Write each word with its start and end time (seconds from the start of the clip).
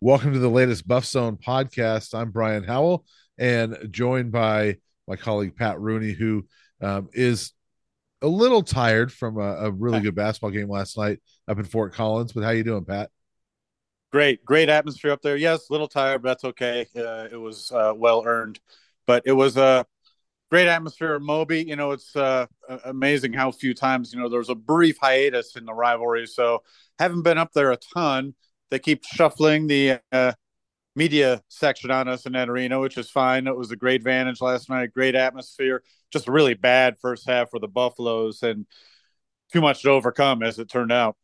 Welcome 0.00 0.32
to 0.32 0.38
the 0.38 0.48
latest 0.48 0.86
BuffZone 0.86 1.42
podcast. 1.42 2.14
I'm 2.14 2.30
Brian 2.30 2.62
Howell 2.62 3.04
and 3.36 3.76
joined 3.90 4.30
by 4.30 4.76
my 5.08 5.16
colleague 5.16 5.56
Pat 5.56 5.80
Rooney, 5.80 6.12
who 6.12 6.46
um, 6.80 7.08
is 7.12 7.52
a 8.22 8.28
little 8.28 8.62
tired 8.62 9.12
from 9.12 9.38
a, 9.38 9.56
a, 9.56 9.70
really 9.72 9.98
good 9.98 10.14
basketball 10.14 10.52
game 10.52 10.68
last 10.68 10.96
night 10.96 11.18
up 11.48 11.58
in 11.58 11.64
Fort 11.64 11.94
Collins. 11.94 12.32
But 12.32 12.44
how 12.44 12.50
you 12.50 12.62
doing, 12.62 12.84
Pat? 12.84 13.10
Great, 14.12 14.44
great 14.44 14.68
atmosphere 14.68 15.10
up 15.10 15.20
there. 15.20 15.36
Yes, 15.36 15.68
a 15.68 15.72
little 15.72 15.88
tired, 15.88 16.22
but 16.22 16.28
that's 16.28 16.44
okay. 16.44 16.86
Uh, 16.96 17.26
it 17.32 17.40
was 17.40 17.72
uh, 17.72 17.92
well 17.96 18.22
earned, 18.24 18.60
but 19.04 19.24
it 19.26 19.32
was 19.32 19.56
a 19.56 19.84
great 20.48 20.68
atmosphere 20.68 21.16
at 21.16 21.22
Moby. 21.22 21.64
You 21.64 21.74
know, 21.74 21.90
it's 21.90 22.14
uh, 22.14 22.46
amazing 22.84 23.32
how 23.32 23.50
few 23.50 23.74
times 23.74 24.12
you 24.12 24.20
know 24.20 24.28
there 24.28 24.38
was 24.38 24.48
a 24.48 24.54
brief 24.54 24.96
hiatus 25.00 25.56
in 25.56 25.64
the 25.64 25.74
rivalry, 25.74 26.26
so 26.28 26.62
haven't 27.00 27.22
been 27.22 27.36
up 27.36 27.52
there 27.52 27.72
a 27.72 27.78
ton 27.92 28.36
they 28.70 28.78
keep 28.78 29.04
shuffling 29.04 29.66
the 29.66 30.00
uh, 30.12 30.32
media 30.94 31.42
section 31.48 31.90
on 31.90 32.08
us 32.08 32.26
in 32.26 32.32
that 32.32 32.48
arena, 32.48 32.80
which 32.80 32.98
is 32.98 33.10
fine. 33.10 33.46
It 33.46 33.56
was 33.56 33.70
a 33.70 33.76
great 33.76 34.02
vantage 34.02 34.40
last 34.40 34.68
night, 34.68 34.92
great 34.92 35.14
atmosphere. 35.14 35.82
Just 36.12 36.28
really 36.28 36.54
bad 36.54 36.96
first 37.00 37.26
half 37.26 37.50
for 37.50 37.58
the 37.58 37.68
Buffaloes, 37.68 38.42
and 38.42 38.66
too 39.52 39.60
much 39.60 39.82
to 39.82 39.90
overcome 39.90 40.42
as 40.42 40.58
it 40.58 40.68
turned 40.68 40.92
out. 40.92 41.16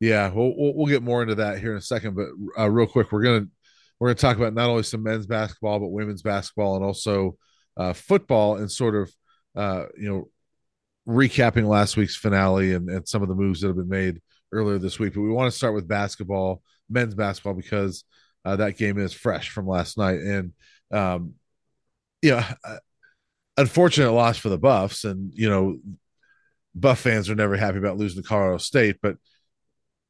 Yeah, 0.00 0.30
we'll 0.32 0.52
we'll 0.56 0.86
get 0.86 1.02
more 1.02 1.22
into 1.22 1.36
that 1.36 1.58
here 1.58 1.72
in 1.72 1.78
a 1.78 1.82
second, 1.82 2.16
but 2.16 2.28
uh, 2.58 2.68
real 2.68 2.86
quick, 2.86 3.12
we're 3.12 3.22
gonna 3.22 3.46
we're 3.98 4.08
gonna 4.08 4.16
talk 4.16 4.36
about 4.36 4.54
not 4.54 4.68
only 4.68 4.82
some 4.82 5.02
men's 5.02 5.26
basketball 5.26 5.78
but 5.78 5.88
women's 5.88 6.22
basketball 6.22 6.76
and 6.76 6.84
also 6.84 7.36
uh, 7.76 7.92
football 7.92 8.56
and 8.56 8.70
sort 8.70 8.94
of 8.94 9.12
uh, 9.56 9.86
you 9.96 10.08
know 10.08 10.28
recapping 11.06 11.66
last 11.66 11.96
week's 11.96 12.16
finale 12.16 12.72
and, 12.72 12.88
and 12.88 13.06
some 13.06 13.22
of 13.22 13.28
the 13.28 13.34
moves 13.34 13.60
that 13.60 13.68
have 13.68 13.76
been 13.76 13.88
made 13.88 14.20
earlier 14.54 14.78
this 14.78 14.98
week. 14.98 15.14
But 15.14 15.22
we 15.22 15.30
want 15.30 15.50
to 15.50 15.56
start 15.56 15.74
with 15.74 15.88
basketball 15.88 16.62
men's 16.88 17.14
basketball 17.14 17.54
because 17.54 18.04
uh, 18.44 18.56
that 18.56 18.76
game 18.76 18.98
is 18.98 19.12
fresh 19.12 19.50
from 19.50 19.66
last 19.66 19.98
night. 19.98 20.20
And, 20.20 20.52
um, 20.90 21.34
you 22.22 22.32
know, 22.32 22.44
uh, 22.64 22.76
unfortunate 23.56 24.12
loss 24.12 24.36
for 24.36 24.48
the 24.48 24.58
Buffs. 24.58 25.04
And, 25.04 25.32
you 25.34 25.48
know, 25.48 25.78
Buff 26.74 27.00
fans 27.00 27.30
are 27.30 27.34
never 27.34 27.56
happy 27.56 27.78
about 27.78 27.96
losing 27.96 28.22
to 28.22 28.28
Colorado 28.28 28.58
State. 28.58 28.96
But, 29.02 29.16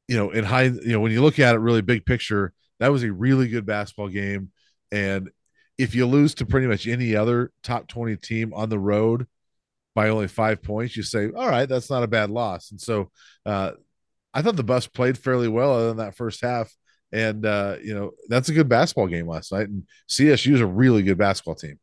you 0.07 0.17
know, 0.17 0.31
in 0.31 0.43
high, 0.43 0.63
you 0.63 0.93
know, 0.93 0.99
when 0.99 1.11
you 1.11 1.21
look 1.21 1.39
at 1.39 1.55
it 1.55 1.59
really 1.59 1.81
big 1.81 2.05
picture, 2.05 2.53
that 2.79 2.91
was 2.91 3.03
a 3.03 3.11
really 3.11 3.47
good 3.47 3.65
basketball 3.65 4.09
game. 4.09 4.51
And 4.91 5.29
if 5.77 5.95
you 5.95 6.05
lose 6.05 6.35
to 6.35 6.45
pretty 6.45 6.67
much 6.67 6.87
any 6.87 7.15
other 7.15 7.51
top 7.63 7.87
20 7.87 8.15
team 8.17 8.53
on 8.53 8.69
the 8.69 8.79
road, 8.79 9.27
by 9.95 10.09
only 10.09 10.27
five 10.27 10.61
points, 10.61 10.97
you 10.97 11.03
say, 11.03 11.29
all 11.35 11.47
right, 11.47 11.69
that's 11.69 11.89
not 11.89 12.03
a 12.03 12.07
bad 12.07 12.29
loss. 12.29 12.71
And 12.71 12.79
so 12.79 13.09
uh, 13.45 13.71
I 14.35 14.41
thought 14.41 14.57
the 14.57 14.63
Buffs 14.63 14.87
played 14.87 15.17
fairly 15.17 15.47
well 15.47 15.73
other 15.73 15.87
than 15.87 15.97
that 15.97 16.15
first 16.15 16.41
half. 16.41 16.75
And 17.11 17.45
uh, 17.45 17.77
you 17.81 17.95
know, 17.95 18.11
that's 18.27 18.49
a 18.49 18.53
good 18.53 18.67
basketball 18.67 19.07
game 19.07 19.27
last 19.27 19.51
night. 19.51 19.69
And 19.69 19.87
CSU 20.09 20.53
is 20.53 20.61
a 20.61 20.67
really 20.67 21.01
good 21.01 21.17
basketball 21.17 21.55
team. 21.55 21.79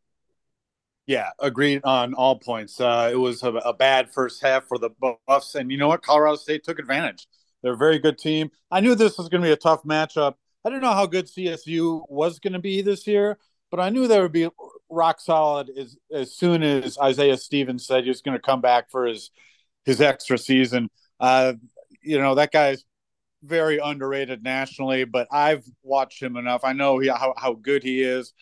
Yeah, 1.06 1.30
agreed 1.40 1.80
on 1.84 2.14
all 2.14 2.38
points. 2.38 2.80
Uh, 2.80 3.10
it 3.12 3.16
was 3.16 3.42
a, 3.42 3.50
a, 3.52 3.72
bad 3.72 4.12
first 4.12 4.40
half 4.40 4.68
for 4.68 4.78
the 4.78 4.90
Buffs, 5.26 5.56
and 5.56 5.72
you 5.72 5.76
know 5.76 5.88
what? 5.88 6.02
Colorado 6.02 6.36
State 6.36 6.62
took 6.62 6.78
advantage. 6.78 7.26
They're 7.62 7.72
a 7.72 7.76
very 7.76 7.98
good 7.98 8.18
team. 8.18 8.50
I 8.70 8.80
knew 8.80 8.94
this 8.94 9.18
was 9.18 9.28
going 9.28 9.40
to 9.42 9.48
be 9.48 9.52
a 9.52 9.56
tough 9.56 9.82
matchup. 9.82 10.34
I 10.64 10.68
didn't 10.68 10.82
know 10.82 10.92
how 10.92 11.06
good 11.06 11.26
CSU 11.26 12.02
was 12.08 12.38
going 12.38 12.52
to 12.52 12.60
be 12.60 12.82
this 12.82 13.06
year, 13.06 13.38
but 13.70 13.80
I 13.80 13.88
knew 13.88 14.06
they 14.06 14.20
would 14.20 14.32
be 14.32 14.48
rock 14.90 15.20
solid 15.20 15.70
as 15.76 15.96
as 16.12 16.36
soon 16.36 16.62
as 16.62 16.98
Isaiah 16.98 17.36
Stevens 17.36 17.86
said 17.86 18.04
he 18.04 18.10
was 18.10 18.20
going 18.20 18.36
to 18.36 18.42
come 18.42 18.60
back 18.60 18.90
for 18.90 19.06
his 19.06 19.30
his 19.84 20.00
extra 20.00 20.38
season. 20.38 20.88
Uh, 21.18 21.54
you 22.02 22.18
know 22.18 22.34
that 22.34 22.52
guy's 22.52 22.84
very 23.42 23.78
underrated 23.78 24.42
nationally, 24.42 25.04
but 25.04 25.26
I've 25.30 25.64
watched 25.82 26.22
him 26.22 26.36
enough. 26.36 26.62
I 26.64 26.72
know 26.72 26.98
he, 26.98 27.08
how 27.08 27.34
how 27.36 27.54
good 27.54 27.82
he 27.82 28.02
is. 28.02 28.32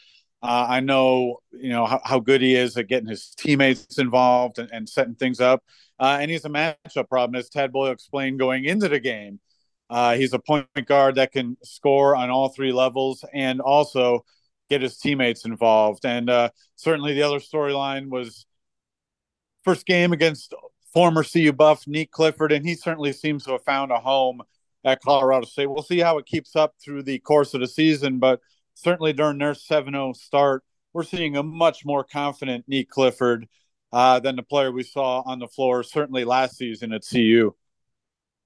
Uh, 0.42 0.66
I 0.68 0.80
know 0.80 1.38
you 1.52 1.70
know 1.70 1.86
how, 1.86 2.00
how, 2.04 2.18
good 2.18 2.40
he 2.40 2.54
is 2.54 2.76
at 2.76 2.88
getting 2.88 3.08
his 3.08 3.34
teammates 3.36 3.98
involved 3.98 4.58
and, 4.58 4.70
and 4.72 4.88
setting 4.88 5.14
things 5.14 5.40
up. 5.40 5.62
Uh, 5.98 6.18
and 6.20 6.30
he's 6.30 6.46
a 6.46 6.48
matchup 6.48 7.08
problem, 7.08 7.34
as 7.38 7.50
Tad 7.50 7.72
Boyle 7.72 7.92
explained 7.92 8.38
going 8.38 8.64
into 8.64 8.88
the 8.88 9.00
game. 9.00 9.38
Uh, 9.90 10.14
he's 10.14 10.32
a 10.32 10.38
point 10.38 10.66
guard 10.86 11.16
that 11.16 11.32
can 11.32 11.56
score 11.62 12.16
on 12.16 12.30
all 12.30 12.48
three 12.48 12.72
levels 12.72 13.24
and 13.34 13.60
also 13.60 14.24
get 14.70 14.80
his 14.80 14.96
teammates 14.96 15.44
involved. 15.44 16.06
And 16.06 16.30
uh, 16.30 16.50
certainly, 16.76 17.12
the 17.14 17.22
other 17.22 17.40
storyline 17.40 18.08
was 18.08 18.46
first 19.64 19.84
game 19.84 20.12
against 20.12 20.54
former 20.92 21.24
CU 21.24 21.52
Buff, 21.52 21.84
Nique 21.84 22.10
Clifford, 22.10 22.52
and 22.52 22.66
he 22.66 22.74
certainly 22.74 23.12
seems 23.12 23.44
to 23.44 23.52
have 23.52 23.64
found 23.64 23.92
a 23.92 23.98
home 23.98 24.42
at 24.84 25.00
Colorado 25.02 25.46
State. 25.46 25.66
We'll 25.66 25.82
see 25.82 25.98
how 25.98 26.18
it 26.18 26.26
keeps 26.26 26.56
up 26.56 26.74
through 26.82 27.02
the 27.02 27.18
course 27.20 27.54
of 27.54 27.60
the 27.60 27.68
season, 27.68 28.18
but 28.18 28.40
certainly 28.74 29.12
during 29.12 29.38
their 29.38 29.54
7 29.54 29.92
0 29.92 30.12
start, 30.14 30.64
we're 30.92 31.04
seeing 31.04 31.36
a 31.36 31.42
much 31.42 31.84
more 31.84 32.02
confident 32.02 32.68
Nique 32.68 32.88
Clifford 32.88 33.46
uh, 33.92 34.20
than 34.20 34.36
the 34.36 34.42
player 34.42 34.72
we 34.72 34.82
saw 34.82 35.22
on 35.24 35.38
the 35.38 35.48
floor, 35.48 35.82
certainly 35.82 36.24
last 36.24 36.56
season 36.56 36.92
at 36.92 37.02
CU. 37.08 37.54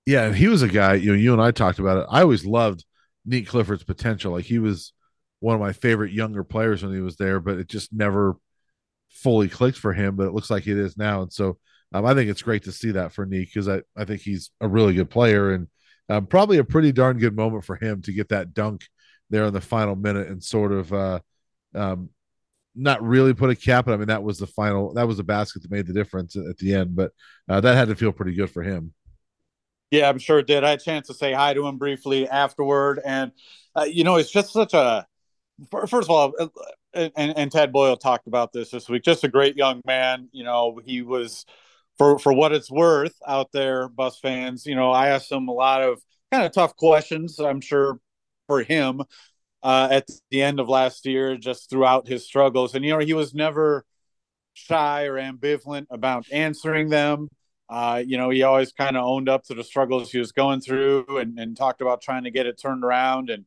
Yeah, 0.06 0.26
and 0.26 0.36
he 0.36 0.48
was 0.48 0.62
a 0.62 0.68
guy, 0.68 0.94
you 0.94 1.12
know, 1.12 1.18
you 1.18 1.32
and 1.32 1.40
I 1.40 1.50
talked 1.50 1.78
about 1.78 1.98
it. 1.98 2.06
I 2.10 2.22
always 2.22 2.44
loved 2.44 2.84
Nique 3.26 3.46
Clifford's 3.46 3.84
potential. 3.84 4.32
Like 4.32 4.44
he 4.44 4.58
was 4.58 4.92
one 5.40 5.54
of 5.54 5.60
my 5.60 5.72
favorite 5.72 6.12
younger 6.12 6.44
players 6.44 6.82
when 6.82 6.92
he 6.92 7.00
was 7.00 7.16
there, 7.16 7.40
but 7.40 7.58
it 7.58 7.68
just 7.68 7.92
never 7.92 8.36
fully 9.08 9.48
clicked 9.48 9.78
for 9.78 9.94
him. 9.94 10.16
But 10.16 10.26
it 10.26 10.34
looks 10.34 10.50
like 10.50 10.66
it 10.66 10.78
is 10.78 10.98
now. 10.98 11.22
And 11.22 11.32
so 11.32 11.58
um, 11.94 12.04
I 12.04 12.12
think 12.12 12.28
it's 12.28 12.42
great 12.42 12.64
to 12.64 12.72
see 12.72 12.90
that 12.90 13.12
for 13.12 13.24
Nique 13.24 13.46
because 13.46 13.68
I, 13.68 13.82
I 13.96 14.04
think 14.04 14.20
he's 14.20 14.50
a 14.60 14.66
really 14.66 14.94
good 14.94 15.08
player 15.08 15.52
and 15.52 15.68
um, 16.08 16.26
probably 16.26 16.58
a 16.58 16.64
pretty 16.64 16.90
darn 16.90 17.18
good 17.18 17.36
moment 17.36 17.64
for 17.64 17.76
him 17.76 18.02
to 18.02 18.12
get 18.12 18.28
that 18.30 18.52
dunk 18.52 18.84
there 19.30 19.44
in 19.44 19.54
the 19.54 19.60
final 19.60 19.94
minute 19.94 20.28
and 20.28 20.42
sort 20.42 20.72
of 20.72 20.92
uh, 20.92 21.20
um, 21.74 22.10
not 22.74 23.00
really 23.00 23.32
put 23.32 23.48
a 23.48 23.56
cap. 23.56 23.86
I 23.88 23.96
mean, 23.96 24.08
that 24.08 24.24
was 24.24 24.38
the 24.38 24.46
final, 24.48 24.92
that 24.94 25.06
was 25.06 25.18
the 25.18 25.22
basket 25.22 25.62
that 25.62 25.70
made 25.70 25.86
the 25.86 25.94
difference 25.94 26.34
at 26.34 26.58
the 26.58 26.74
end. 26.74 26.96
But 26.96 27.12
uh, 27.48 27.60
that 27.60 27.76
had 27.76 27.88
to 27.88 27.94
feel 27.94 28.12
pretty 28.12 28.34
good 28.34 28.50
for 28.50 28.64
him. 28.64 28.92
Yeah, 29.92 30.08
I'm 30.08 30.18
sure 30.18 30.40
it 30.40 30.48
did. 30.48 30.64
I 30.64 30.70
had 30.70 30.80
a 30.80 30.84
chance 30.84 31.06
to 31.06 31.14
say 31.14 31.32
hi 31.32 31.54
to 31.54 31.64
him 31.64 31.78
briefly 31.78 32.28
afterward. 32.28 33.00
And, 33.04 33.30
uh, 33.76 33.84
you 33.84 34.02
know, 34.02 34.16
it's 34.16 34.32
just 34.32 34.52
such 34.52 34.74
a, 34.74 35.06
first 35.70 35.94
of 35.94 36.10
all, 36.10 36.32
uh, 36.38 37.08
and, 37.16 37.38
and 37.38 37.72
Boyle 37.72 37.96
talked 37.96 38.26
about 38.26 38.52
this 38.52 38.70
this 38.70 38.88
week, 38.88 39.04
just 39.04 39.22
a 39.22 39.28
great 39.28 39.56
young 39.56 39.80
man. 39.86 40.28
You 40.32 40.42
know, 40.42 40.80
he 40.84 41.02
was, 41.02 41.46
for 41.98 42.18
for 42.18 42.32
what 42.32 42.52
it's 42.52 42.70
worth 42.70 43.14
out 43.26 43.52
there, 43.52 43.88
Buffs 43.88 44.18
fans. 44.20 44.66
You 44.66 44.74
know, 44.74 44.90
I 44.90 45.08
asked 45.08 45.30
him 45.30 45.48
a 45.48 45.52
lot 45.52 45.82
of 45.82 46.02
kind 46.32 46.44
of 46.44 46.52
tough 46.52 46.76
questions. 46.76 47.38
I'm 47.38 47.60
sure 47.60 47.98
for 48.46 48.62
him 48.62 49.02
uh, 49.62 49.88
at 49.90 50.08
the 50.30 50.42
end 50.42 50.60
of 50.60 50.68
last 50.68 51.06
year, 51.06 51.36
just 51.36 51.70
throughout 51.70 52.08
his 52.08 52.24
struggles, 52.24 52.74
and 52.74 52.84
you 52.84 52.92
know, 52.92 52.98
he 52.98 53.14
was 53.14 53.34
never 53.34 53.84
shy 54.54 55.04
or 55.04 55.14
ambivalent 55.14 55.86
about 55.90 56.26
answering 56.32 56.88
them. 56.88 57.28
Uh, 57.68 58.02
you 58.04 58.18
know, 58.18 58.30
he 58.30 58.42
always 58.42 58.72
kind 58.72 58.96
of 58.96 59.04
owned 59.04 59.28
up 59.28 59.42
to 59.42 59.54
the 59.54 59.64
struggles 59.64 60.12
he 60.12 60.18
was 60.18 60.32
going 60.32 60.60
through 60.60 61.04
and, 61.08 61.38
and 61.38 61.56
talked 61.56 61.80
about 61.80 62.02
trying 62.02 62.24
to 62.24 62.30
get 62.30 62.46
it 62.46 62.60
turned 62.60 62.84
around. 62.84 63.30
And, 63.30 63.46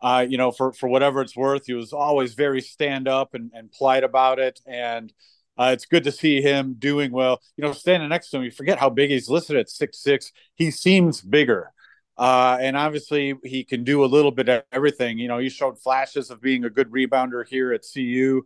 uh, 0.00 0.24
you 0.26 0.38
know, 0.38 0.52
for, 0.52 0.72
for 0.72 0.88
whatever 0.88 1.20
it's 1.20 1.36
worth, 1.36 1.66
he 1.66 1.74
was 1.74 1.92
always 1.92 2.34
very 2.34 2.60
stand 2.60 3.08
up 3.08 3.34
and, 3.34 3.50
and 3.52 3.70
polite 3.72 4.04
about 4.04 4.38
it. 4.38 4.60
And, 4.64 5.12
uh, 5.58 5.70
it's 5.72 5.86
good 5.86 6.04
to 6.04 6.12
see 6.12 6.40
him 6.40 6.76
doing 6.78 7.10
well. 7.10 7.40
You 7.56 7.64
know, 7.64 7.72
standing 7.72 8.08
next 8.08 8.30
to 8.30 8.38
him, 8.38 8.44
you 8.44 8.50
forget 8.50 8.78
how 8.78 8.90
big 8.90 9.10
he's 9.10 9.28
listed 9.28 9.56
at 9.56 9.68
six 9.68 9.98
six. 9.98 10.32
He 10.54 10.70
seems 10.70 11.20
bigger. 11.20 11.72
Uh, 12.16 12.58
and 12.60 12.76
obviously, 12.76 13.34
he 13.44 13.64
can 13.64 13.84
do 13.84 14.04
a 14.04 14.06
little 14.06 14.30
bit 14.32 14.48
of 14.48 14.64
everything. 14.72 15.18
You 15.18 15.28
know, 15.28 15.38
he 15.38 15.48
showed 15.48 15.80
flashes 15.80 16.30
of 16.30 16.40
being 16.40 16.64
a 16.64 16.70
good 16.70 16.90
rebounder 16.90 17.46
here 17.46 17.72
at 17.72 17.84
CU, 17.92 18.42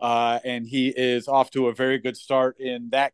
uh, 0.00 0.40
and 0.44 0.66
he 0.66 0.88
is 0.88 1.28
off 1.28 1.50
to 1.52 1.68
a 1.68 1.74
very 1.74 1.98
good 1.98 2.16
start 2.16 2.58
in 2.58 2.88
that 2.90 3.12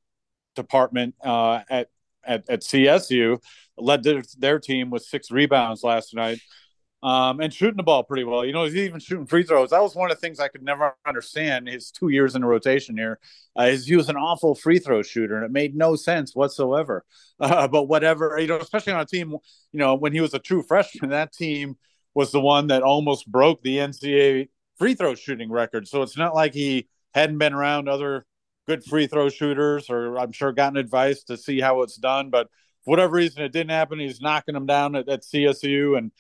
department 0.57 1.15
uh, 1.23 1.61
at, 1.69 1.89
at, 2.25 2.49
at 2.49 2.61
CSU. 2.63 3.43
Led 3.77 4.03
their, 4.03 4.23
their 4.39 4.59
team 4.59 4.91
with 4.91 5.03
six 5.03 5.31
rebounds 5.31 5.85
last 5.85 6.15
night 6.15 6.41
um, 7.03 7.41
and 7.41 7.55
shooting 7.55 7.77
the 7.77 7.83
ball 7.83 8.03
pretty 8.03 8.25
well. 8.25 8.45
You 8.45 8.53
know, 8.53 8.65
he's 8.65 8.75
even 8.75 8.99
shooting 8.99 9.27
free 9.27 9.45
throws. 9.45 9.71
That 9.71 9.83
was 9.83 9.95
one 9.95 10.11
of 10.11 10.17
the 10.17 10.21
things 10.21 10.41
I 10.41 10.49
could 10.49 10.63
never 10.63 10.97
understand. 11.07 11.69
His 11.69 11.91
two 11.91 12.09
years 12.09 12.35
in 12.35 12.43
the 12.43 12.49
rotation 12.49 12.97
here, 12.97 13.21
uh, 13.59 13.65
is 13.65 13.87
he 13.87 13.97
was 13.97 14.09
an 14.09 14.17
awful 14.17 14.55
free 14.55 14.79
throw 14.79 15.03
shooter, 15.03 15.37
and 15.37 15.45
it 15.45 15.53
made 15.53 15.77
no 15.77 15.97
sense 15.97 16.35
whatsoever. 16.35 17.05
Uh, 17.41 17.69
but 17.69 17.85
whatever, 17.85 18.37
you 18.41 18.49
know, 18.49 18.59
especially 18.59 18.93
on 18.93 18.99
a 18.99 19.07
team, 19.07 19.31
you 19.31 19.79
know, 19.79 19.95
when 19.95 20.13
he 20.13 20.21
was 20.21 20.35
a 20.35 20.41
true 20.41 20.61
freshman, 20.61 21.11
that 21.11 21.33
team 21.33 21.77
was 22.13 22.33
the 22.33 22.41
one 22.41 22.67
that 22.67 22.83
almost 22.83 23.31
broke 23.31 23.63
the 23.63 23.77
NCAA 23.77 24.49
free 24.77 24.95
throw 24.95 25.15
shooting 25.15 25.49
record. 25.49 25.87
So 25.87 26.03
it's 26.03 26.17
not 26.17 26.35
like 26.35 26.53
he 26.53 26.89
hadn't 27.15 27.39
been 27.39 27.53
around 27.53 27.89
other 27.89 28.27
good 28.67 28.83
free 28.83 29.07
throw 29.07 29.29
shooters, 29.29 29.89
or 29.89 30.19
I'm 30.19 30.33
sure 30.33 30.51
gotten 30.51 30.77
advice 30.77 31.23
to 31.25 31.37
see 31.37 31.61
how 31.61 31.83
it's 31.83 31.97
done, 31.97 32.31
but. 32.31 32.49
For 32.85 32.93
whatever 32.93 33.17
reason, 33.17 33.43
it 33.43 33.53
didn't 33.53 33.71
happen. 33.71 33.99
He's 33.99 34.21
knocking 34.21 34.55
them 34.55 34.65
down 34.65 34.95
at, 34.95 35.09
at 35.09 35.23
CSU, 35.23 35.99
and 35.99 36.13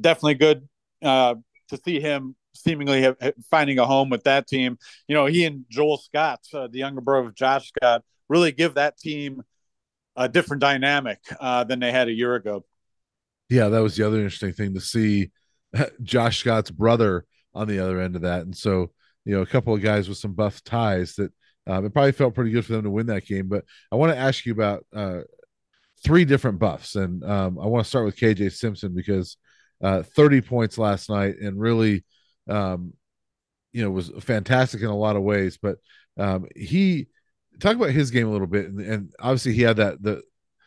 definitely 0.00 0.34
good 0.34 0.68
uh, 1.02 1.34
to 1.68 1.80
see 1.84 2.00
him 2.00 2.36
seemingly 2.54 3.02
have, 3.02 3.16
finding 3.50 3.78
a 3.78 3.86
home 3.86 4.10
with 4.10 4.24
that 4.24 4.46
team. 4.46 4.78
You 5.08 5.14
know, 5.14 5.26
he 5.26 5.44
and 5.44 5.64
Joel 5.68 5.98
Scott, 5.98 6.40
uh, 6.52 6.68
the 6.68 6.78
younger 6.78 7.00
brother 7.00 7.28
of 7.28 7.34
Josh 7.34 7.68
Scott, 7.68 8.02
really 8.28 8.52
give 8.52 8.74
that 8.74 8.98
team 8.98 9.42
a 10.16 10.28
different 10.28 10.60
dynamic 10.60 11.18
uh, 11.40 11.64
than 11.64 11.80
they 11.80 11.92
had 11.92 12.08
a 12.08 12.12
year 12.12 12.34
ago. 12.34 12.64
Yeah, 13.50 13.68
that 13.68 13.80
was 13.80 13.96
the 13.96 14.06
other 14.06 14.18
interesting 14.18 14.52
thing 14.52 14.74
to 14.74 14.80
see 14.80 15.30
Josh 16.02 16.38
Scott's 16.38 16.70
brother 16.70 17.26
on 17.54 17.68
the 17.68 17.78
other 17.78 18.00
end 18.00 18.16
of 18.16 18.22
that, 18.22 18.42
and 18.42 18.56
so 18.56 18.90
you 19.24 19.34
know 19.34 19.42
a 19.42 19.46
couple 19.46 19.74
of 19.74 19.82
guys 19.82 20.08
with 20.08 20.18
some 20.18 20.32
buff 20.32 20.62
ties 20.64 21.14
that 21.16 21.32
um, 21.66 21.84
it 21.84 21.92
probably 21.92 22.12
felt 22.12 22.34
pretty 22.34 22.50
good 22.50 22.64
for 22.64 22.72
them 22.72 22.84
to 22.84 22.90
win 22.90 23.06
that 23.06 23.26
game. 23.26 23.48
But 23.48 23.64
I 23.92 23.96
want 23.96 24.12
to 24.12 24.18
ask 24.18 24.44
you 24.44 24.52
about 24.52 24.84
uh, 24.94 25.20
three 26.02 26.24
different 26.24 26.58
buffs, 26.58 26.96
and 26.96 27.22
um, 27.24 27.58
I 27.58 27.66
want 27.66 27.84
to 27.84 27.88
start 27.88 28.06
with 28.06 28.16
KJ 28.16 28.52
Simpson 28.52 28.94
because 28.94 29.36
uh, 29.82 30.02
30 30.02 30.40
points 30.42 30.78
last 30.78 31.10
night 31.10 31.36
and 31.40 31.58
really, 31.58 32.04
um, 32.48 32.94
you 33.72 33.82
know, 33.82 33.90
was 33.90 34.10
fantastic 34.20 34.80
in 34.80 34.88
a 34.88 34.96
lot 34.96 35.16
of 35.16 35.22
ways. 35.22 35.58
But 35.60 35.78
um, 36.16 36.46
he 36.54 37.08
talk 37.60 37.76
about 37.76 37.90
his 37.90 38.10
game 38.10 38.28
a 38.28 38.30
little 38.30 38.46
bit, 38.46 38.66
and, 38.66 38.80
and 38.80 39.12
obviously 39.18 39.52
he 39.52 39.62
had 39.62 39.76
that 39.76 40.02
the 40.02 40.22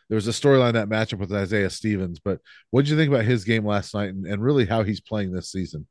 there 0.10 0.16
was 0.16 0.28
a 0.28 0.32
storyline 0.32 0.74
that 0.74 0.88
matchup 0.88 1.20
with 1.20 1.34
Isaiah 1.34 1.70
Stevens. 1.70 2.20
But 2.20 2.40
what 2.72 2.86
did 2.86 2.92
you 2.92 2.98
think 2.98 3.12
about 3.12 3.26
his 3.26 3.44
game 3.44 3.66
last 3.66 3.94
night, 3.94 4.10
and, 4.10 4.26
and 4.26 4.42
really 4.42 4.66
how 4.66 4.84
he's 4.84 5.02
playing 5.02 5.32
this 5.32 5.52
season? 5.52 5.88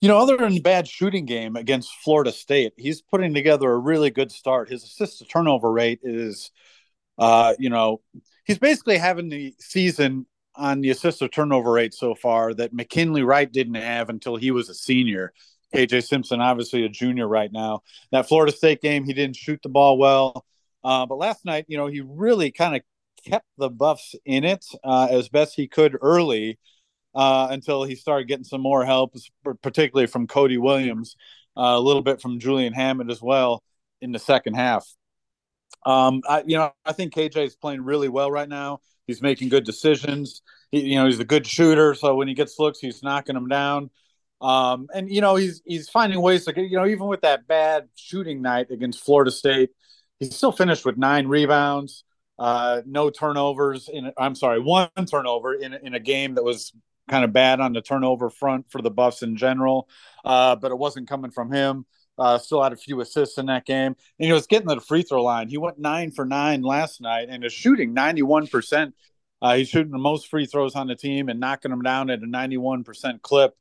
You 0.00 0.08
know, 0.08 0.18
other 0.18 0.36
than 0.36 0.52
the 0.52 0.60
bad 0.60 0.86
shooting 0.86 1.24
game 1.24 1.56
against 1.56 1.90
Florida 2.04 2.30
State, 2.30 2.74
he's 2.76 3.00
putting 3.00 3.32
together 3.32 3.72
a 3.72 3.78
really 3.78 4.10
good 4.10 4.30
start. 4.30 4.68
His 4.68 4.84
assist 4.84 5.18
to 5.18 5.24
turnover 5.24 5.72
rate 5.72 6.00
is, 6.02 6.50
uh, 7.18 7.54
you 7.58 7.70
know, 7.70 8.02
he's 8.44 8.58
basically 8.58 8.98
having 8.98 9.30
the 9.30 9.54
season 9.58 10.26
on 10.56 10.80
the 10.80 10.90
assist 10.90 11.18
to 11.20 11.28
turnover 11.28 11.72
rate 11.72 11.94
so 11.94 12.14
far 12.14 12.54
that 12.54 12.72
McKinley 12.72 13.22
Wright 13.22 13.50
didn't 13.50 13.74
have 13.74 14.08
until 14.08 14.36
he 14.36 14.50
was 14.50 14.68
a 14.68 14.74
senior. 14.74 15.32
KJ 15.74 16.06
Simpson, 16.06 16.40
obviously 16.40 16.84
a 16.84 16.88
junior 16.88 17.26
right 17.26 17.52
now. 17.52 17.82
That 18.12 18.28
Florida 18.28 18.52
State 18.52 18.80
game, 18.80 19.04
he 19.04 19.12
didn't 19.12 19.36
shoot 19.36 19.60
the 19.62 19.68
ball 19.68 19.98
well. 19.98 20.46
Uh, 20.84 21.06
but 21.06 21.18
last 21.18 21.44
night, 21.44 21.66
you 21.68 21.76
know, 21.76 21.88
he 21.88 22.00
really 22.00 22.50
kind 22.50 22.76
of 22.76 22.82
kept 23.28 23.46
the 23.58 23.68
Buffs 23.68 24.14
in 24.24 24.44
it 24.44 24.64
uh, 24.84 25.08
as 25.10 25.28
best 25.28 25.54
he 25.56 25.66
could 25.66 25.96
early 26.00 26.58
uh, 27.14 27.48
until 27.50 27.82
he 27.82 27.94
started 27.94 28.28
getting 28.28 28.44
some 28.44 28.60
more 28.60 28.84
help, 28.84 29.14
particularly 29.62 30.06
from 30.06 30.26
Cody 30.26 30.58
Williams, 30.58 31.16
uh, 31.56 31.74
a 31.74 31.80
little 31.80 32.02
bit 32.02 32.20
from 32.20 32.38
Julian 32.38 32.72
Hammond 32.72 33.10
as 33.10 33.20
well 33.20 33.62
in 34.00 34.12
the 34.12 34.18
second 34.18 34.54
half. 34.54 34.86
Um, 35.84 36.22
I, 36.28 36.42
you 36.46 36.56
know, 36.56 36.72
I 36.84 36.92
think 36.92 37.14
KJ 37.14 37.46
is 37.46 37.56
playing 37.56 37.82
really 37.82 38.08
well 38.08 38.30
right 38.30 38.48
now. 38.48 38.80
He's 39.06 39.22
making 39.22 39.50
good 39.50 39.64
decisions. 39.64 40.42
He, 40.72 40.80
you 40.80 40.96
know, 40.96 41.06
he's 41.06 41.20
a 41.20 41.24
good 41.24 41.46
shooter, 41.46 41.94
so 41.94 42.16
when 42.16 42.28
he 42.28 42.34
gets 42.34 42.58
looks, 42.58 42.80
he's 42.80 43.02
knocking 43.02 43.34
them 43.34 43.48
down. 43.48 43.90
Um, 44.40 44.88
and 44.92 45.08
you 45.08 45.20
know, 45.20 45.36
he's 45.36 45.62
he's 45.64 45.88
finding 45.88 46.20
ways 46.20 46.44
to, 46.44 46.52
get. 46.52 46.68
you 46.68 46.76
know, 46.76 46.86
even 46.86 47.06
with 47.06 47.22
that 47.22 47.46
bad 47.46 47.88
shooting 47.94 48.42
night 48.42 48.70
against 48.70 49.04
Florida 49.04 49.30
State, 49.30 49.70
he 50.18 50.26
still 50.26 50.52
finished 50.52 50.84
with 50.84 50.98
nine 50.98 51.28
rebounds, 51.28 52.04
uh, 52.38 52.82
no 52.84 53.08
turnovers. 53.08 53.88
In 53.88 54.12
I'm 54.18 54.34
sorry, 54.34 54.60
one 54.60 54.90
turnover 55.08 55.54
in 55.54 55.72
in 55.72 55.94
a 55.94 56.00
game 56.00 56.34
that 56.34 56.44
was 56.44 56.72
kind 57.08 57.24
of 57.24 57.32
bad 57.32 57.60
on 57.60 57.72
the 57.72 57.80
turnover 57.80 58.28
front 58.28 58.70
for 58.70 58.82
the 58.82 58.90
Buffs 58.90 59.22
in 59.22 59.36
general, 59.36 59.88
uh, 60.24 60.56
but 60.56 60.72
it 60.72 60.78
wasn't 60.78 61.08
coming 61.08 61.30
from 61.30 61.52
him. 61.52 61.86
Uh, 62.18 62.38
still 62.38 62.62
had 62.62 62.72
a 62.72 62.76
few 62.76 63.00
assists 63.00 63.38
in 63.38 63.46
that 63.46 63.66
game, 63.66 63.94
and 64.18 64.26
he 64.26 64.32
was 64.32 64.46
getting 64.46 64.68
to 64.68 64.74
the 64.74 64.80
free 64.80 65.02
throw 65.02 65.22
line. 65.22 65.48
He 65.48 65.58
went 65.58 65.78
nine 65.78 66.10
for 66.10 66.24
nine 66.24 66.62
last 66.62 67.00
night, 67.00 67.28
and 67.30 67.44
is 67.44 67.52
shooting 67.52 67.92
ninety 67.92 68.22
one 68.22 68.46
percent. 68.46 68.94
Uh, 69.42 69.56
he's 69.56 69.68
shooting 69.68 69.92
the 69.92 69.98
most 69.98 70.28
free 70.28 70.46
throws 70.46 70.74
on 70.74 70.86
the 70.86 70.96
team 70.96 71.28
and 71.28 71.38
knocking 71.38 71.70
them 71.70 71.82
down 71.82 72.10
at 72.10 72.20
a 72.20 72.26
ninety 72.26 72.56
one 72.56 72.84
percent 72.84 73.22
clip. 73.22 73.54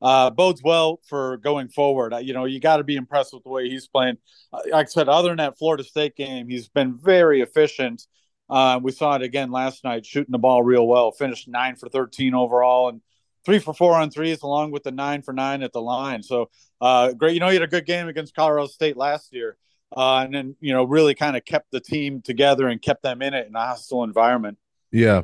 Uh, 0.00 0.30
bodes 0.30 0.60
well 0.62 1.00
for 1.08 1.36
going 1.38 1.68
forward. 1.68 2.12
Uh, 2.12 2.18
you 2.18 2.34
know, 2.34 2.44
you 2.44 2.58
got 2.58 2.78
to 2.78 2.84
be 2.84 2.96
impressed 2.96 3.32
with 3.32 3.44
the 3.44 3.48
way 3.48 3.68
he's 3.68 3.86
playing. 3.86 4.18
Uh, 4.52 4.58
like 4.70 4.86
I 4.86 4.90
said, 4.90 5.08
other 5.08 5.28
than 5.28 5.38
that 5.38 5.56
Florida 5.58 5.84
State 5.84 6.16
game, 6.16 6.48
he's 6.48 6.68
been 6.68 6.98
very 6.98 7.40
efficient 7.40 8.06
uh, 8.52 8.78
we 8.82 8.92
saw 8.92 9.16
it 9.16 9.22
again 9.22 9.50
last 9.50 9.82
night, 9.82 10.04
shooting 10.04 10.30
the 10.30 10.38
ball 10.38 10.62
real 10.62 10.86
well. 10.86 11.10
Finished 11.10 11.48
nine 11.48 11.74
for 11.74 11.88
13 11.88 12.34
overall 12.34 12.90
and 12.90 13.00
three 13.44 13.58
for 13.58 13.74
four 13.74 13.94
on 13.94 14.10
threes, 14.10 14.42
along 14.42 14.70
with 14.70 14.82
the 14.82 14.90
nine 14.90 15.22
for 15.22 15.32
nine 15.32 15.62
at 15.62 15.72
the 15.72 15.82
line. 15.82 16.22
So 16.22 16.50
uh, 16.80 17.12
great. 17.12 17.34
You 17.34 17.40
know, 17.40 17.48
he 17.48 17.54
had 17.54 17.62
a 17.62 17.66
good 17.66 17.86
game 17.86 18.08
against 18.08 18.34
Colorado 18.34 18.66
State 18.66 18.96
last 18.96 19.32
year. 19.32 19.56
Uh, 19.94 20.22
and 20.24 20.34
then, 20.34 20.56
you 20.60 20.72
know, 20.72 20.84
really 20.84 21.14
kind 21.14 21.36
of 21.36 21.44
kept 21.44 21.70
the 21.70 21.80
team 21.80 22.22
together 22.22 22.66
and 22.66 22.80
kept 22.80 23.02
them 23.02 23.20
in 23.20 23.34
it 23.34 23.46
in 23.46 23.54
a 23.54 23.60
hostile 23.60 24.04
environment. 24.04 24.56
Yeah. 24.90 25.22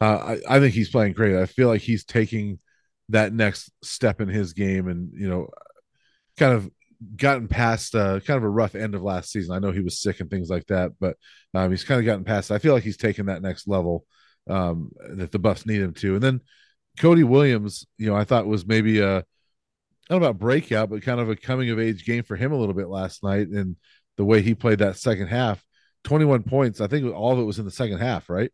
Uh, 0.00 0.36
I, 0.48 0.56
I 0.56 0.60
think 0.60 0.74
he's 0.74 0.90
playing 0.90 1.12
great. 1.12 1.36
I 1.36 1.46
feel 1.46 1.68
like 1.68 1.82
he's 1.82 2.04
taking 2.04 2.58
that 3.10 3.32
next 3.32 3.70
step 3.82 4.20
in 4.20 4.28
his 4.28 4.54
game 4.54 4.88
and, 4.88 5.12
you 5.14 5.28
know, 5.28 5.48
kind 6.36 6.52
of 6.52 6.68
gotten 7.16 7.46
past 7.46 7.94
uh, 7.94 8.18
kind 8.20 8.38
of 8.38 8.42
a 8.42 8.48
rough 8.48 8.74
end 8.74 8.96
of 8.96 9.02
last 9.02 9.30
season. 9.30 9.54
I 9.54 9.60
know 9.60 9.70
he 9.70 9.80
was 9.80 10.00
sick 10.00 10.18
and 10.18 10.28
things 10.28 10.50
like 10.50 10.66
that, 10.66 10.92
but 10.98 11.16
um, 11.54 11.70
he's 11.70 11.84
kind 11.84 12.00
of 12.00 12.04
gotten 12.04 12.24
past. 12.24 12.50
I 12.50 12.58
feel 12.58 12.74
like 12.74 12.82
he's 12.82 12.96
taken 12.96 13.26
that 13.26 13.42
next 13.42 13.68
level 13.68 14.04
um, 14.50 14.90
that 15.10 15.30
the 15.30 15.38
Buffs 15.38 15.64
need 15.64 15.80
him 15.80 15.94
to. 15.94 16.14
And 16.14 16.22
then 16.22 16.40
Cody 16.98 17.24
Williams, 17.24 17.86
you 17.96 18.08
know, 18.08 18.16
I 18.16 18.24
thought 18.24 18.46
was 18.46 18.66
maybe 18.66 19.00
a 19.00 19.24
not 20.10 20.16
about 20.16 20.38
breakout, 20.38 20.90
but 20.90 21.02
kind 21.02 21.20
of 21.20 21.28
a 21.28 21.36
coming 21.36 21.70
of 21.70 21.78
age 21.78 22.04
game 22.04 22.22
for 22.22 22.36
him 22.36 22.52
a 22.52 22.56
little 22.56 22.74
bit 22.74 22.88
last 22.88 23.22
night, 23.22 23.48
and 23.48 23.76
the 24.16 24.24
way 24.24 24.42
he 24.42 24.54
played 24.54 24.78
that 24.80 24.96
second 24.96 25.28
half. 25.28 25.62
21 26.04 26.44
points. 26.44 26.80
I 26.80 26.86
think 26.86 27.12
all 27.12 27.32
of 27.32 27.38
it 27.38 27.44
was 27.44 27.58
in 27.58 27.64
the 27.64 27.70
second 27.70 27.98
half, 27.98 28.30
right? 28.30 28.50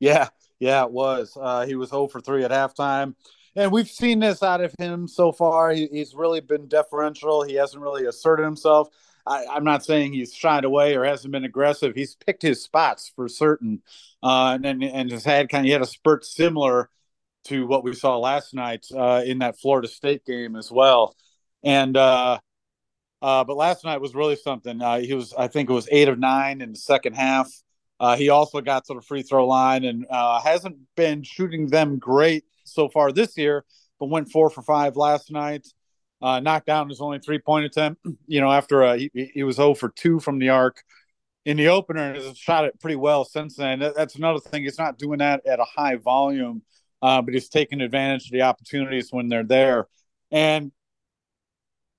Yeah, 0.00 0.28
yeah, 0.58 0.84
it 0.84 0.90
was. 0.90 1.36
Uh, 1.40 1.66
he 1.66 1.74
was 1.74 1.90
0 1.90 2.08
for 2.08 2.20
3 2.20 2.44
at 2.44 2.50
halftime 2.50 3.14
and 3.56 3.70
we've 3.70 3.88
seen 3.88 4.20
this 4.20 4.42
out 4.42 4.60
of 4.60 4.74
him 4.78 5.06
so 5.06 5.32
far. 5.32 5.70
He, 5.70 5.88
he's 5.90 6.14
really 6.14 6.40
been 6.40 6.68
deferential. 6.68 7.42
He 7.42 7.54
hasn't 7.54 7.82
really 7.82 8.06
asserted 8.06 8.44
himself. 8.44 8.88
I, 9.26 9.44
am 9.56 9.64
not 9.64 9.84
saying 9.84 10.12
he's 10.12 10.34
shied 10.34 10.64
away 10.64 10.96
or 10.96 11.04
hasn't 11.04 11.32
been 11.32 11.44
aggressive. 11.44 11.94
He's 11.94 12.14
picked 12.14 12.42
his 12.42 12.62
spots 12.62 13.10
for 13.14 13.28
certain, 13.28 13.82
uh, 14.22 14.58
and 14.62 14.82
and 14.84 15.10
has 15.10 15.24
had 15.24 15.48
kind 15.48 15.62
of 15.62 15.66
he 15.66 15.72
had 15.72 15.80
a 15.80 15.86
spurt 15.86 16.26
similar 16.26 16.90
to 17.44 17.66
what 17.66 17.84
we 17.84 17.94
saw 17.94 18.18
last 18.18 18.54
night 18.54 18.86
uh, 18.94 19.22
in 19.24 19.38
that 19.38 19.58
Florida 19.58 19.88
State 19.88 20.24
game 20.24 20.56
as 20.56 20.70
well. 20.70 21.14
And 21.62 21.96
uh, 21.96 22.38
uh, 23.22 23.44
but 23.44 23.56
last 23.56 23.84
night 23.84 24.00
was 24.00 24.14
really 24.14 24.36
something. 24.36 24.80
Uh, 24.80 24.98
he 24.98 25.14
was 25.14 25.32
I 25.36 25.48
think 25.48 25.70
it 25.70 25.72
was 25.72 25.88
eight 25.90 26.08
of 26.08 26.18
nine 26.18 26.60
in 26.60 26.72
the 26.72 26.78
second 26.78 27.14
half. 27.14 27.50
Uh, 28.00 28.16
he 28.16 28.28
also 28.28 28.60
got 28.60 28.84
to 28.86 28.94
the 28.94 29.00
free 29.00 29.22
throw 29.22 29.46
line 29.46 29.84
and 29.84 30.06
uh, 30.10 30.40
hasn't 30.40 30.76
been 30.96 31.22
shooting 31.22 31.68
them 31.68 31.98
great 31.98 32.44
so 32.64 32.88
far 32.88 33.12
this 33.12 33.36
year, 33.38 33.64
but 34.00 34.10
went 34.10 34.30
four 34.30 34.50
for 34.50 34.62
five 34.62 34.96
last 34.96 35.30
night. 35.30 35.66
Knocked 36.20 36.66
down 36.66 36.88
his 36.88 37.00
only 37.00 37.18
three 37.18 37.38
point 37.38 37.66
attempt. 37.66 38.04
You 38.26 38.40
know, 38.40 38.50
after 38.50 38.96
he, 38.96 39.10
he 39.34 39.42
was 39.42 39.56
0 39.56 39.74
for 39.74 39.90
2 39.90 40.18
from 40.18 40.38
the 40.38 40.48
arc 40.48 40.82
in 41.44 41.56
the 41.56 41.68
opener 41.68 42.12
and 42.12 42.16
has 42.16 42.38
shot 42.38 42.64
it 42.64 42.80
pretty 42.80 42.96
well 42.96 43.24
since 43.24 43.56
then. 43.56 43.78
That's 43.78 44.16
another 44.16 44.40
thing. 44.40 44.62
He's 44.62 44.78
not 44.78 44.98
doing 44.98 45.18
that 45.18 45.46
at 45.46 45.60
a 45.60 45.64
high 45.64 45.96
volume, 45.96 46.62
uh, 47.02 47.22
but 47.22 47.34
he's 47.34 47.48
taking 47.48 47.80
advantage 47.80 48.26
of 48.26 48.32
the 48.32 48.42
opportunities 48.42 49.12
when 49.12 49.28
they're 49.28 49.44
there. 49.44 49.86
And, 50.30 50.72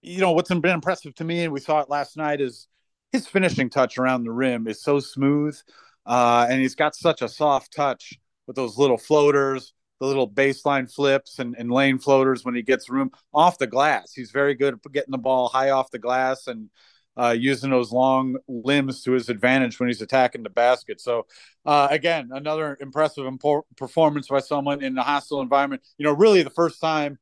you 0.01 0.19
know, 0.19 0.31
what's 0.31 0.49
been 0.49 0.65
impressive 0.65 1.15
to 1.15 1.23
me, 1.23 1.43
and 1.43 1.53
we 1.53 1.59
saw 1.59 1.79
it 1.81 1.89
last 1.89 2.17
night, 2.17 2.41
is 2.41 2.67
his 3.11 3.27
finishing 3.27 3.69
touch 3.69 3.97
around 3.97 4.23
the 4.23 4.31
rim 4.31 4.67
is 4.67 4.81
so 4.81 4.99
smooth. 4.99 5.57
Uh, 6.05 6.45
and 6.49 6.61
he's 6.61 6.75
got 6.75 6.95
such 6.95 7.21
a 7.21 7.29
soft 7.29 7.73
touch 7.73 8.13
with 8.45 8.55
those 8.55 8.77
little 8.77 8.97
floaters, 8.97 9.73
the 9.99 10.05
little 10.05 10.29
baseline 10.29 10.91
flips 10.91 11.39
and, 11.39 11.55
and 11.57 11.71
lane 11.71 11.97
floaters 11.97 12.43
when 12.43 12.53
he 12.53 12.61
gets 12.61 12.89
room 12.89 13.11
off 13.33 13.57
the 13.57 13.67
glass. 13.67 14.13
He's 14.13 14.31
very 14.31 14.53
good 14.53 14.75
at 14.75 14.91
getting 14.91 15.11
the 15.11 15.17
ball 15.17 15.47
high 15.47 15.71
off 15.71 15.91
the 15.91 15.99
glass 15.99 16.47
and 16.47 16.69
uh, 17.17 17.35
using 17.37 17.69
those 17.69 17.91
long 17.91 18.37
limbs 18.47 19.03
to 19.03 19.11
his 19.11 19.29
advantage 19.29 19.79
when 19.79 19.87
he's 19.87 20.01
attacking 20.01 20.43
the 20.43 20.49
basket. 20.49 20.99
So, 20.99 21.27
uh, 21.65 21.87
again, 21.89 22.29
another 22.31 22.77
impressive 22.79 23.25
performance 23.77 24.27
by 24.27 24.39
someone 24.39 24.83
in 24.83 24.97
a 24.97 25.03
hostile 25.03 25.41
environment. 25.41 25.81
You 25.97 26.05
know, 26.05 26.13
really 26.13 26.43
the 26.43 26.49
first 26.49 26.81
time 26.81 27.17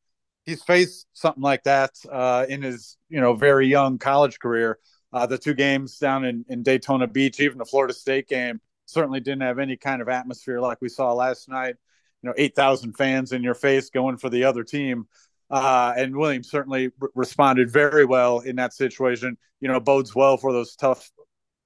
he's 0.45 0.63
faced 0.63 1.07
something 1.13 1.43
like 1.43 1.63
that 1.63 1.91
uh, 2.11 2.45
in 2.49 2.61
his 2.61 2.97
you 3.09 3.21
know 3.21 3.33
very 3.33 3.67
young 3.67 3.97
college 3.97 4.39
career. 4.39 4.79
Uh, 5.11 5.27
the 5.27 5.37
two 5.37 5.53
games 5.53 5.99
down 5.99 6.25
in, 6.25 6.43
in 6.49 6.63
Daytona 6.63 7.05
Beach, 7.05 7.39
even 7.39 7.59
the 7.59 7.65
Florida 7.65 7.93
State 7.93 8.27
game, 8.27 8.59
certainly 8.87 9.19
didn't 9.19 9.43
have 9.43 9.59
any 9.59 9.77
kind 9.77 10.01
of 10.01 10.09
atmosphere 10.09 10.59
like 10.59 10.79
we 10.81 10.89
saw 10.89 11.13
last 11.13 11.47
night 11.47 11.75
you 12.23 12.29
know 12.29 12.33
8,000 12.37 12.93
fans 12.93 13.33
in 13.33 13.43
your 13.43 13.53
face 13.53 13.89
going 13.89 14.17
for 14.17 14.29
the 14.29 14.45
other 14.45 14.63
team. 14.63 15.07
Uh, 15.53 15.93
and 15.95 16.15
Williams 16.15 16.49
certainly 16.49 16.89
r- 16.99 17.09
responded 17.13 17.69
very 17.69 18.05
well 18.05 18.39
in 18.39 18.55
that 18.55 18.73
situation. 18.73 19.37
You 19.61 19.67
know, 19.67 19.79
bodes 19.79 20.15
well 20.15 20.35
for 20.35 20.51
those 20.51 20.75
tough 20.75 21.11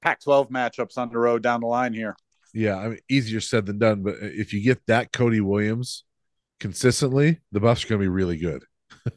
Pac-12 0.01 0.51
matchups 0.51 0.97
on 0.97 1.09
the 1.09 1.17
road 1.17 1.41
down 1.41 1.61
the 1.61 1.67
line 1.67 1.93
here. 1.93 2.13
Yeah, 2.53 2.75
I 2.75 2.87
mean, 2.89 2.99
easier 3.07 3.39
said 3.39 3.65
than 3.65 3.79
done. 3.79 4.03
But 4.03 4.15
if 4.19 4.51
you 4.51 4.61
get 4.61 4.85
that 4.87 5.13
Cody 5.13 5.39
Williams 5.39 6.03
consistently, 6.59 7.39
the 7.53 7.61
Buffs 7.61 7.85
are 7.85 7.87
going 7.87 8.01
to 8.01 8.03
be 8.03 8.09
really 8.09 8.35
good. 8.35 8.65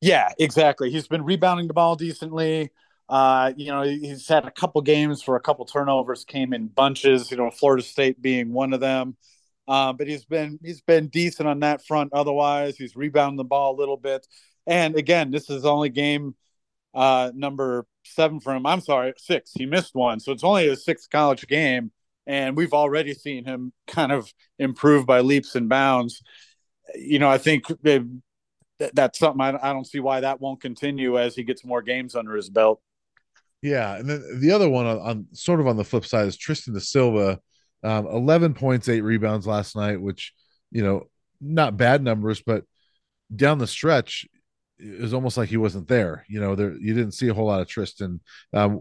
yeah, 0.00 0.30
exactly. 0.38 0.92
He's 0.92 1.08
been 1.08 1.24
rebounding 1.24 1.66
the 1.66 1.74
ball 1.74 1.96
decently. 1.96 2.70
Uh, 3.08 3.54
you 3.56 3.72
know, 3.72 3.82
he's 3.82 4.28
had 4.28 4.44
a 4.44 4.52
couple 4.52 4.82
games 4.82 5.20
for 5.20 5.34
a 5.34 5.40
couple 5.40 5.64
turnovers, 5.64 6.24
came 6.24 6.52
in 6.52 6.68
bunches. 6.68 7.32
You 7.32 7.38
know, 7.38 7.50
Florida 7.50 7.82
State 7.82 8.22
being 8.22 8.52
one 8.52 8.72
of 8.72 8.78
them. 8.78 9.16
Uh, 9.68 9.92
but 9.92 10.08
he's 10.08 10.24
been 10.24 10.58
he's 10.64 10.80
been 10.80 11.08
decent 11.08 11.46
on 11.46 11.60
that 11.60 11.86
front. 11.86 12.12
Otherwise, 12.14 12.76
he's 12.76 12.96
rebounding 12.96 13.36
the 13.36 13.44
ball 13.44 13.74
a 13.74 13.78
little 13.78 13.98
bit. 13.98 14.26
And 14.66 14.96
again, 14.96 15.30
this 15.30 15.50
is 15.50 15.66
only 15.66 15.90
game 15.90 16.34
uh, 16.94 17.30
number 17.34 17.86
seven 18.04 18.40
for 18.40 18.54
him. 18.54 18.64
I'm 18.66 18.80
sorry, 18.80 19.12
six. 19.18 19.52
He 19.52 19.66
missed 19.66 19.94
one, 19.94 20.20
so 20.20 20.32
it's 20.32 20.42
only 20.42 20.68
his 20.68 20.84
sixth 20.84 21.10
college 21.10 21.46
game, 21.46 21.92
and 22.26 22.56
we've 22.56 22.72
already 22.72 23.12
seen 23.12 23.44
him 23.44 23.72
kind 23.86 24.10
of 24.10 24.32
improve 24.58 25.06
by 25.06 25.20
leaps 25.20 25.54
and 25.54 25.68
bounds. 25.68 26.22
you 26.94 27.18
know, 27.18 27.28
I 27.28 27.38
think 27.38 27.66
they, 27.82 28.02
that's 28.78 29.18
something 29.18 29.40
I, 29.40 29.58
I 29.70 29.72
don't 29.72 29.86
see 29.86 30.00
why 30.00 30.20
that 30.20 30.40
won't 30.40 30.60
continue 30.62 31.18
as 31.18 31.34
he 31.34 31.42
gets 31.44 31.64
more 31.64 31.82
games 31.82 32.14
under 32.14 32.34
his 32.34 32.48
belt. 32.48 32.80
Yeah, 33.60 33.96
and 33.96 34.08
then 34.08 34.40
the 34.40 34.52
other 34.52 34.68
one 34.68 34.86
on, 34.86 34.98
on 34.98 35.26
sort 35.32 35.60
of 35.60 35.66
on 35.66 35.76
the 35.76 35.84
flip 35.84 36.06
side 36.06 36.28
is 36.28 36.36
Tristan 36.36 36.74
da 36.74 36.80
Silva, 36.80 37.40
um, 37.82 38.06
eleven 38.06 38.54
points, 38.54 38.88
eight 38.88 39.02
rebounds 39.02 39.46
last 39.46 39.76
night, 39.76 40.00
which 40.00 40.32
you 40.70 40.82
know 40.82 41.08
not 41.40 41.76
bad 41.76 42.02
numbers, 42.02 42.42
but 42.42 42.64
down 43.34 43.58
the 43.58 43.66
stretch 43.66 44.26
it 44.78 45.00
was 45.00 45.14
almost 45.14 45.36
like 45.36 45.48
he 45.48 45.56
wasn't 45.56 45.88
there. 45.88 46.24
You 46.28 46.40
know, 46.40 46.54
there 46.54 46.72
you 46.72 46.94
didn't 46.94 47.12
see 47.12 47.28
a 47.28 47.34
whole 47.34 47.46
lot 47.46 47.60
of 47.60 47.68
Tristan. 47.68 48.20
Um, 48.52 48.80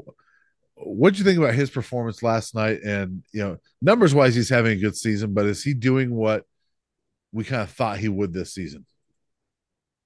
what 0.76 1.12
did 1.12 1.20
you 1.20 1.26
think 1.26 1.40
about 1.40 1.56
his 1.56 1.70
performance 1.70 2.22
last 2.22 2.54
night? 2.54 2.82
And 2.84 3.24
you 3.32 3.44
know, 3.44 3.58
numbers 3.82 4.14
wise, 4.14 4.36
he's 4.36 4.50
having 4.50 4.78
a 4.78 4.82
good 4.82 4.96
season, 4.96 5.34
but 5.34 5.46
is 5.46 5.64
he 5.64 5.74
doing 5.74 6.14
what 6.14 6.46
we 7.32 7.44
kind 7.44 7.64
of 7.64 7.72
thought 7.72 7.98
he 7.98 8.10
would 8.10 8.32
this 8.32 8.54
season? 8.54 8.86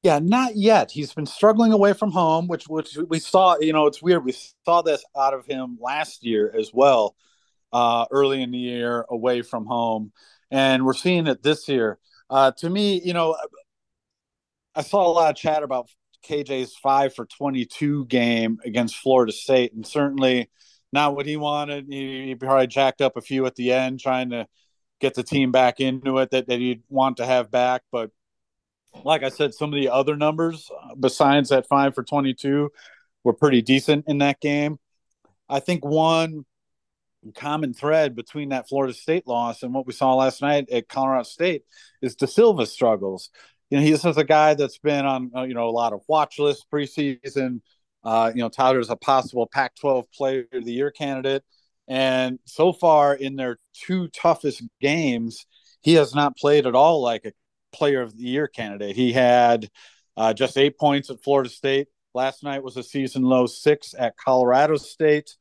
Yeah, 0.04 0.20
not 0.20 0.56
yet. 0.56 0.92
He's 0.92 1.14
been 1.14 1.28
struggling 1.28 1.74
away 1.74 1.94
from 1.94 2.12
home, 2.12 2.48
which 2.48 2.68
which 2.68 2.98
we 3.10 3.20
saw. 3.20 3.58
You 3.60 3.74
know, 3.74 3.86
it's 3.86 4.02
weird. 4.02 4.26
We 4.26 4.34
saw 4.66 4.82
this 4.82 5.04
out 5.16 5.34
of 5.34 5.46
him 5.46 5.78
last 5.80 6.26
year 6.26 6.54
as 6.58 6.72
well, 6.74 7.16
uh, 7.74 8.06
early 8.12 8.42
in 8.42 8.52
the 8.52 8.58
year 8.58 9.06
away 9.10 9.42
from 9.42 9.66
home, 9.66 10.12
and 10.50 10.86
we're 10.86 10.94
seeing 10.94 11.28
it 11.28 11.44
this 11.44 11.68
year. 11.68 12.00
Uh, 12.30 12.52
to 12.52 12.70
me, 12.70 13.02
you 13.04 13.14
know, 13.14 13.36
I 14.76 14.82
saw 14.82 15.06
a 15.06 15.12
lot 15.12 15.30
of 15.30 15.36
chat 15.36 15.64
about 15.64 15.90
KJ's 16.28 16.76
five 16.76 17.14
for 17.14 17.26
twenty-two 17.26 18.06
game 18.06 18.60
against 18.64 18.96
Florida 18.96 19.32
State, 19.32 19.74
and 19.74 19.86
certainly 19.86 20.50
not 20.94 21.16
what 21.16 21.26
he 21.26 21.38
wanted. 21.38 21.86
He, 21.90 22.28
he 22.28 22.36
probably 22.36 22.68
jacked 22.68 23.02
up 23.02 23.18
a 23.18 23.22
few 23.22 23.46
at 23.46 23.56
the 23.56 23.72
end, 23.74 24.00
trying 24.00 24.30
to 24.32 24.48
get 25.00 25.16
the 25.16 25.24
team 25.24 25.52
back 25.52 25.80
into 25.80 26.20
it 26.20 26.30
that, 26.32 26.48
that 26.48 26.60
he'd 26.60 26.84
want 26.90 27.18
to 27.18 27.26
have 27.26 27.50
back, 27.50 27.82
but 27.92 28.12
like 29.04 29.24
I 29.24 29.30
said, 29.30 29.54
some 29.54 29.74
of 29.74 29.80
the 29.80 29.90
other 29.90 30.16
numbers 30.16 30.70
uh, 30.84 30.96
besides 30.96 31.50
that 31.50 31.68
five 31.68 31.96
for 31.96 32.04
22 32.04 32.70
were 33.24 33.34
pretty 33.34 33.62
decent 33.62 34.06
in 34.08 34.20
that 34.20 34.40
game. 34.40 34.78
I 35.50 35.60
think 35.60 35.86
one 35.86 36.46
common 37.36 37.74
thread 37.74 38.16
between 38.16 38.50
that 38.50 38.68
Florida 38.68 38.94
State 38.94 39.28
loss 39.28 39.64
and 39.64 39.74
what 39.74 39.86
we 39.86 39.94
saw 39.94 40.16
last 40.16 40.42
night 40.42 40.70
at 40.70 40.88
Colorado 40.88 41.24
State 41.24 41.64
is 42.02 42.16
da 42.16 42.26
Silva 42.26 42.66
struggles. 42.66 43.30
You 43.70 43.78
know, 43.78 43.84
he's 43.84 44.02
just 44.02 44.18
a 44.18 44.24
guy 44.24 44.54
that's 44.54 44.80
been 44.80 45.06
on 45.06 45.32
uh, 45.36 45.44
you 45.44 45.54
know 45.54 45.70
a 45.70 45.72
lot 45.72 45.94
of 45.94 46.02
watch 46.08 46.40
lists 46.40 46.66
preseason. 46.72 47.62
Uh, 48.04 48.32
you 48.34 48.42
know, 48.42 48.50
Tyler's 48.50 48.90
a 48.90 48.96
possible 48.96 49.48
Pac-12 49.52 50.06
Player 50.12 50.46
of 50.52 50.66
the 50.66 50.72
Year 50.72 50.90
candidate, 50.92 51.44
and 51.88 52.40
so 52.46 52.74
far 52.74 53.14
in 53.14 53.36
their 53.36 53.60
two 53.74 54.08
toughest 54.10 54.64
games, 54.80 55.46
he 55.82 55.94
has 55.94 56.16
not 56.16 56.38
played 56.38 56.66
at 56.66 56.76
all 56.76 57.02
like 57.02 57.26
a 57.26 57.34
player 57.72 58.02
of 58.02 58.18
the 58.18 58.24
year 58.24 58.48
candidate. 58.48 58.96
He 58.96 59.14
had 59.14 59.70
uh, 60.18 60.34
just 60.34 60.58
eight 60.58 60.78
points 60.78 61.10
at 61.10 61.24
Florida 61.24 61.50
State. 61.50 61.88
Last 62.14 62.44
night 62.44 62.64
was 62.64 62.78
a 62.78 62.84
season 62.84 63.24
low 63.24 63.46
six 63.46 63.96
at 63.98 64.18
Colorado 64.18 64.76
State. 64.76 65.36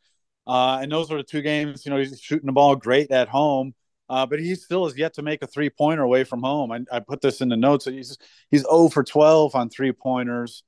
Uh, 0.47 0.79
and 0.83 0.91
those 0.91 1.11
are 1.11 1.19
the 1.19 1.23
two 1.23 1.43
games, 1.43 1.85
you 1.85 1.91
know, 1.91 1.99
he's 1.99 2.21
shooting 2.21 2.47
the 2.47 2.53
ball 2.53 2.75
great 2.75 3.11
at 3.11 3.29
home. 3.29 3.75
Uh, 4.09 4.27
but 4.27 4.41
he 4.41 4.57
still 4.57 4.85
has 4.85 4.99
yet 4.99 5.15
to 5.15 5.23
make 5.23 5.41
a 5.41 5.47
three 5.47 5.71
pointer 5.71 6.03
away 6.03 6.25
from 6.25 6.43
home. 6.43 6.73
I, 6.73 6.81
I, 6.91 6.99
put 6.99 7.21
this 7.21 7.41
in 7.41 7.49
the 7.49 7.57
notes. 7.57 7.85
He's 7.85 8.19
he's 8.51 8.63
0 8.63 8.89
for 8.89 9.05
12 9.05 9.55
on 9.55 9.71
three 9.71 9.93
pointers 9.93 10.65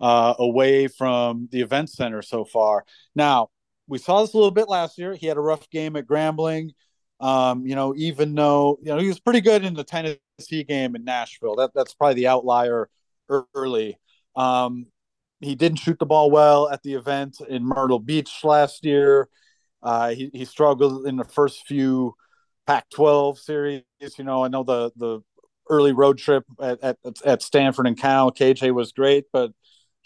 uh, 0.00 0.34
away 0.40 0.88
from 0.88 1.48
the 1.52 1.60
event 1.60 1.88
center 1.88 2.20
so 2.20 2.44
far. 2.44 2.84
Now 3.14 3.50
we 3.86 3.98
saw 3.98 4.22
this 4.22 4.32
a 4.32 4.36
little 4.36 4.50
bit 4.50 4.68
last 4.68 4.98
year. 4.98 5.14
He 5.14 5.26
had 5.26 5.36
a 5.36 5.40
rough 5.40 5.70
game 5.70 5.94
at 5.94 6.06
Grambling. 6.06 6.70
Um, 7.20 7.66
you 7.66 7.76
know, 7.76 7.94
even 7.96 8.34
though 8.34 8.78
you 8.82 8.88
know 8.88 8.98
he 8.98 9.08
was 9.08 9.20
pretty 9.20 9.40
good 9.40 9.64
in 9.64 9.74
the 9.74 9.84
Tennessee 9.84 10.64
game 10.64 10.96
in 10.96 11.04
Nashville, 11.04 11.56
that 11.56 11.70
that's 11.74 11.94
probably 11.94 12.14
the 12.14 12.28
outlier 12.28 12.88
early. 13.54 13.98
Um, 14.34 14.86
he 15.40 15.54
didn't 15.54 15.78
shoot 15.78 15.98
the 15.98 16.06
ball 16.06 16.30
well 16.30 16.68
at 16.68 16.82
the 16.82 16.94
event 16.94 17.38
in 17.48 17.64
Myrtle 17.64 17.98
Beach 17.98 18.44
last 18.44 18.84
year. 18.84 19.28
Uh, 19.82 20.10
he 20.10 20.30
he 20.32 20.44
struggled 20.44 21.06
in 21.06 21.16
the 21.16 21.24
first 21.24 21.66
few 21.66 22.14
Pac-12 22.66 23.38
series. 23.38 23.82
You 24.18 24.24
know, 24.24 24.44
I 24.44 24.48
know 24.48 24.62
the 24.62 24.92
the 24.96 25.20
early 25.68 25.92
road 25.92 26.18
trip 26.18 26.44
at 26.60 26.82
at, 26.82 26.98
at 27.24 27.42
Stanford 27.42 27.86
and 27.86 27.98
Cal, 27.98 28.30
KJ 28.30 28.74
was 28.74 28.92
great, 28.92 29.24
but 29.32 29.52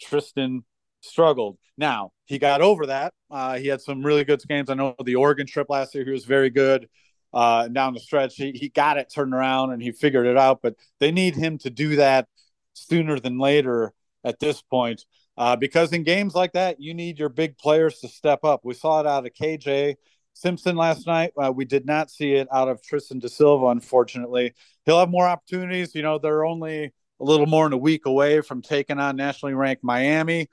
Tristan 0.01 0.63
struggled. 1.01 1.57
Now 1.77 2.11
he 2.25 2.39
got 2.39 2.61
over 2.61 2.87
that. 2.87 3.13
Uh, 3.29 3.57
he 3.57 3.67
had 3.67 3.81
some 3.81 4.05
really 4.05 4.23
good 4.23 4.41
games. 4.47 4.69
I 4.69 4.75
know 4.75 4.95
the 5.03 5.15
Oregon 5.15 5.45
trip 5.45 5.67
last 5.69 5.93
year, 5.93 6.05
he 6.05 6.11
was 6.11 6.25
very 6.25 6.49
good 6.49 6.87
uh, 7.33 7.67
down 7.67 7.93
the 7.93 7.99
stretch. 7.99 8.35
He, 8.35 8.51
he 8.51 8.69
got 8.69 8.97
it 8.97 9.11
turned 9.13 9.33
around 9.33 9.73
and 9.73 9.81
he 9.81 9.91
figured 9.91 10.25
it 10.25 10.37
out, 10.37 10.59
but 10.63 10.75
they 10.99 11.11
need 11.11 11.35
him 11.35 11.57
to 11.59 11.69
do 11.69 11.97
that 11.97 12.27
sooner 12.73 13.19
than 13.19 13.37
later 13.37 13.93
at 14.23 14.39
this 14.39 14.61
point. 14.61 15.05
Uh, 15.37 15.55
because 15.55 15.91
in 15.91 16.03
games 16.03 16.33
like 16.33 16.53
that, 16.53 16.79
you 16.79 16.93
need 16.93 17.19
your 17.19 17.29
big 17.29 17.57
players 17.57 17.99
to 17.99 18.07
step 18.07 18.43
up. 18.43 18.61
We 18.63 18.73
saw 18.73 19.01
it 19.01 19.07
out 19.07 19.25
of 19.25 19.33
KJ 19.33 19.95
Simpson 20.33 20.75
last 20.75 21.07
night. 21.07 21.31
Uh, 21.41 21.51
we 21.51 21.65
did 21.65 21.85
not 21.85 22.09
see 22.09 22.33
it 22.33 22.47
out 22.51 22.69
of 22.69 22.81
Tristan 22.81 23.19
da 23.19 23.27
Silva, 23.27 23.67
unfortunately. 23.67 24.53
He'll 24.85 24.99
have 24.99 25.09
more 25.09 25.27
opportunities. 25.27 25.95
You 25.95 26.03
know, 26.03 26.19
they're 26.19 26.45
only 26.45 26.93
a 27.19 27.23
little 27.23 27.47
more 27.47 27.65
than 27.65 27.73
a 27.73 27.77
week 27.77 28.05
away 28.05 28.41
from 28.41 28.61
taking 28.61 28.99
on 28.99 29.15
nationally 29.15 29.53
ranked 29.53 29.83
Miami. 29.83 30.47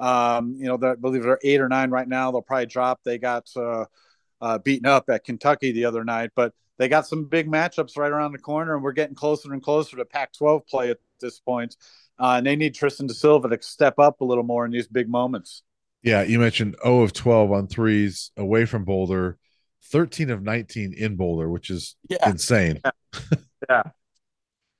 Um, 0.00 0.54
you 0.58 0.66
know, 0.66 0.78
I 0.82 0.94
believe 0.94 1.22
they're 1.22 1.38
eight 1.42 1.60
or 1.60 1.68
nine 1.68 1.90
right 1.90 2.08
now. 2.08 2.30
They'll 2.30 2.42
probably 2.42 2.66
drop. 2.66 3.00
They 3.04 3.18
got 3.18 3.48
uh, 3.56 3.86
uh, 4.40 4.58
beaten 4.58 4.86
up 4.86 5.08
at 5.10 5.24
Kentucky 5.24 5.72
the 5.72 5.84
other 5.84 6.04
night. 6.04 6.30
But 6.36 6.52
they 6.78 6.88
got 6.88 7.06
some 7.06 7.24
big 7.24 7.48
matchups 7.50 7.96
right 7.96 8.10
around 8.10 8.32
the 8.32 8.38
corner, 8.38 8.74
and 8.74 8.84
we're 8.84 8.92
getting 8.92 9.16
closer 9.16 9.52
and 9.52 9.62
closer 9.62 9.96
to 9.96 10.04
Pac-12 10.04 10.66
play 10.68 10.90
at 10.90 10.98
this 11.20 11.40
point. 11.40 11.76
Uh, 12.18 12.34
and 12.38 12.46
they 12.46 12.56
need 12.56 12.74
Tristan 12.74 13.06
da 13.06 13.14
Silva 13.14 13.48
to 13.48 13.62
step 13.62 13.98
up 13.98 14.20
a 14.20 14.24
little 14.24 14.44
more 14.44 14.64
in 14.64 14.70
these 14.70 14.88
big 14.88 15.08
moments. 15.08 15.62
Yeah, 16.02 16.22
you 16.22 16.38
mentioned 16.38 16.76
0 16.82 17.02
of 17.02 17.12
12 17.12 17.52
on 17.52 17.66
threes 17.66 18.30
away 18.36 18.64
from 18.64 18.84
Boulder, 18.84 19.36
13 19.86 20.30
of 20.30 20.42
19 20.42 20.94
in 20.94 21.16
Boulder, 21.16 21.48
which 21.48 21.70
is 21.70 21.96
yeah. 22.08 22.28
insane. 22.28 22.80
Yeah. 23.68 23.82